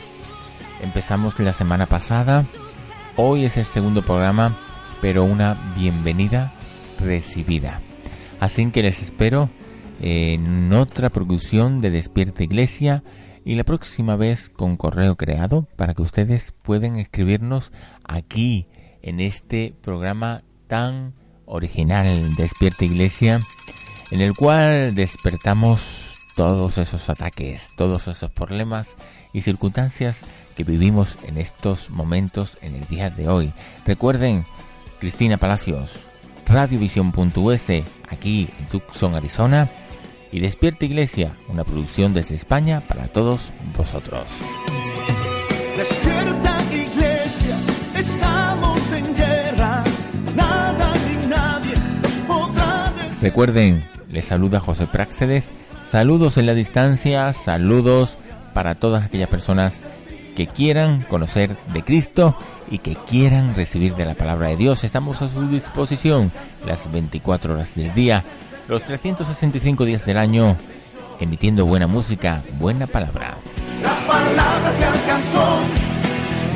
Empezamos 0.83 1.39
la 1.41 1.53
semana 1.53 1.85
pasada, 1.85 2.47
hoy 3.17 3.45
es 3.45 3.59
el 3.59 3.67
segundo 3.67 4.01
programa, 4.01 4.57
pero 5.03 5.25
una 5.25 5.75
bienvenida 5.77 6.55
recibida. 6.99 7.83
Así 8.41 8.71
que 8.71 8.81
les 8.81 9.03
espero 9.03 9.51
en 10.01 10.73
otra 10.73 11.11
producción 11.11 11.83
de 11.83 11.91
Despierta 11.91 12.45
Iglesia 12.45 13.05
y 13.45 13.57
la 13.57 13.65
próxima 13.65 14.17
vez 14.17 14.49
con 14.49 14.79
correo 14.79 15.17
creado 15.17 15.69
para 15.77 15.93
que 15.93 16.01
ustedes 16.01 16.55
puedan 16.63 16.97
escribirnos 16.97 17.73
aquí 18.05 18.69
en 19.03 19.21
este 19.21 19.75
programa 19.83 20.43
tan 20.67 21.15
original 21.47 22.35
Despierta 22.37 22.85
Iglesia, 22.85 23.41
en 24.11 24.21
el 24.21 24.35
cual 24.35 24.95
despertamos 24.95 26.19
todos 26.37 26.79
esos 26.79 27.11
ataques, 27.11 27.71
todos 27.77 28.09
esos 28.09 28.31
problemas 28.31 28.89
y 29.33 29.43
circunstancias 29.43 30.19
que 30.57 30.65
vivimos 30.65 31.19
en 31.27 31.39
estos 31.39 31.91
momentos 31.91 32.59
en 32.63 32.75
el 32.75 32.87
día 32.87 33.11
de 33.11 33.29
hoy. 33.29 33.53
Recuerden, 33.85 34.45
Cristina 34.99 35.37
Palacios, 35.37 36.01
Radiovisión.us, 36.47 37.65
aquí 38.09 38.49
en 38.59 38.67
Tucson, 38.67 39.15
Arizona, 39.15 39.71
y 40.33 40.41
Despierta 40.41 40.85
Iglesia, 40.85 41.37
una 41.49 41.65
producción 41.65 42.15
desde 42.15 42.37
España 42.37 42.83
para 42.87 43.09
todos 43.09 43.53
vosotros. 43.77 44.27
Iglesia, 45.75 47.10
Recuerden, 53.23 53.85
les 54.11 54.25
saluda 54.25 54.61
José 54.61 54.87
Práxedes, 54.87 55.51
saludos 55.91 56.39
en 56.39 56.47
la 56.47 56.55
distancia, 56.55 57.33
saludos 57.35 58.17
para 58.55 58.75
todas 58.75 59.05
aquellas 59.05 59.29
personas 59.29 59.81
que 60.35 60.47
quieran 60.47 61.03
conocer 61.03 61.55
de 61.75 61.83
Cristo 61.83 62.35
y 62.71 62.79
que 62.79 62.95
quieran 62.95 63.55
recibir 63.55 63.95
de 63.95 64.07
la 64.07 64.15
palabra 64.15 64.49
de 64.49 64.57
Dios. 64.57 64.85
Estamos 64.85 65.21
a 65.21 65.29
su 65.29 65.49
disposición 65.49 66.33
las 66.65 66.91
24 66.91 67.55
horas 67.55 67.75
del 67.75 67.93
día, 67.93 68.25
los 68.69 68.83
365 68.85 69.85
días 69.85 70.07
del 70.07 70.17
año, 70.17 70.57
emitiendo 71.21 71.67
buena 71.67 71.87
música, 71.87 72.41
buena 72.59 72.87
palabra. 72.87 73.37
La 73.83 74.07
palabra 74.07 74.75
que 74.79 74.85
alcanzó, 74.85 75.59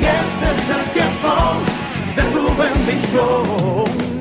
y 0.01 0.05
este 0.05 0.51
es 0.51 0.69
el 0.69 0.91
tiempo 0.93 1.29
de 2.15 2.23
tu 2.33 2.43
bendición. 2.57 4.14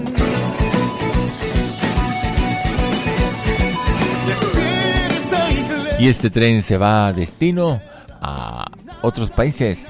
Y 6.04 6.08
este 6.08 6.28
tren 6.28 6.62
se 6.62 6.76
va 6.76 7.06
a 7.06 7.14
destino 7.14 7.80
a 8.20 8.66
otros 9.00 9.30
países 9.30 9.86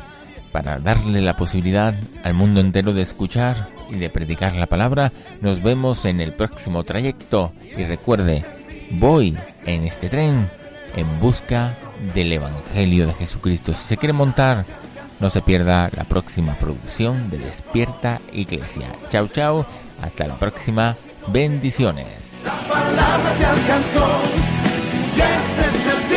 para 0.52 0.78
darle 0.78 1.20
la 1.20 1.36
posibilidad 1.36 1.92
al 2.22 2.34
mundo 2.34 2.60
entero 2.60 2.92
de 2.92 3.02
escuchar 3.02 3.68
y 3.90 3.96
de 3.96 4.10
predicar 4.10 4.54
la 4.54 4.68
palabra. 4.68 5.10
Nos 5.40 5.60
vemos 5.60 6.04
en 6.04 6.20
el 6.20 6.32
próximo 6.32 6.84
trayecto 6.84 7.52
y 7.76 7.82
recuerde, 7.82 8.44
voy 8.92 9.36
en 9.66 9.82
este 9.82 10.08
tren 10.08 10.48
en 10.94 11.18
busca 11.18 11.76
del 12.14 12.32
Evangelio 12.32 13.08
de 13.08 13.14
Jesucristo. 13.14 13.74
Si 13.74 13.88
se 13.88 13.96
quiere 13.96 14.12
montar, 14.12 14.66
no 15.18 15.30
se 15.30 15.42
pierda 15.42 15.90
la 15.96 16.04
próxima 16.04 16.54
producción 16.54 17.28
de 17.28 17.38
Despierta 17.38 18.20
Iglesia. 18.32 18.86
Chao, 19.10 19.26
chao. 19.26 19.66
Hasta 20.00 20.28
la 20.28 20.38
próxima. 20.38 20.94
Bendiciones 21.26 22.36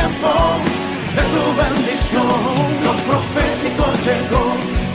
tiempo 0.07 0.33
de 1.15 1.23
tu 1.33 1.43
bendición. 1.63 2.39
Lo 2.85 2.93
profético 3.09 3.83
llegó, 4.05 4.45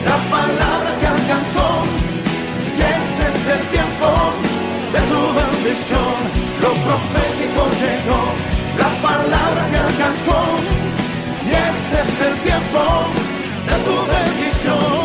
la 0.09 0.19
palabra 0.37 0.91
que 1.01 1.07
alcanzó. 1.07 1.69
Y 2.79 2.83
este 2.99 3.23
es 3.29 3.41
el 3.55 3.63
tiempo 3.77 4.09
de 4.95 5.01
tu 5.11 5.21
bendición. 5.41 6.15
Lo 6.65 6.73
profético 6.87 7.61
llegó, 7.83 8.23
la 8.83 8.91
palabra 9.09 9.63
que 9.71 9.79
alcanzó. 9.89 10.41
Y 11.47 11.53
este 11.71 11.97
es 12.05 12.15
el 12.29 12.35
tiempo 12.49 12.83
de 13.69 13.77
tu 13.87 13.97
bendición. 14.15 15.02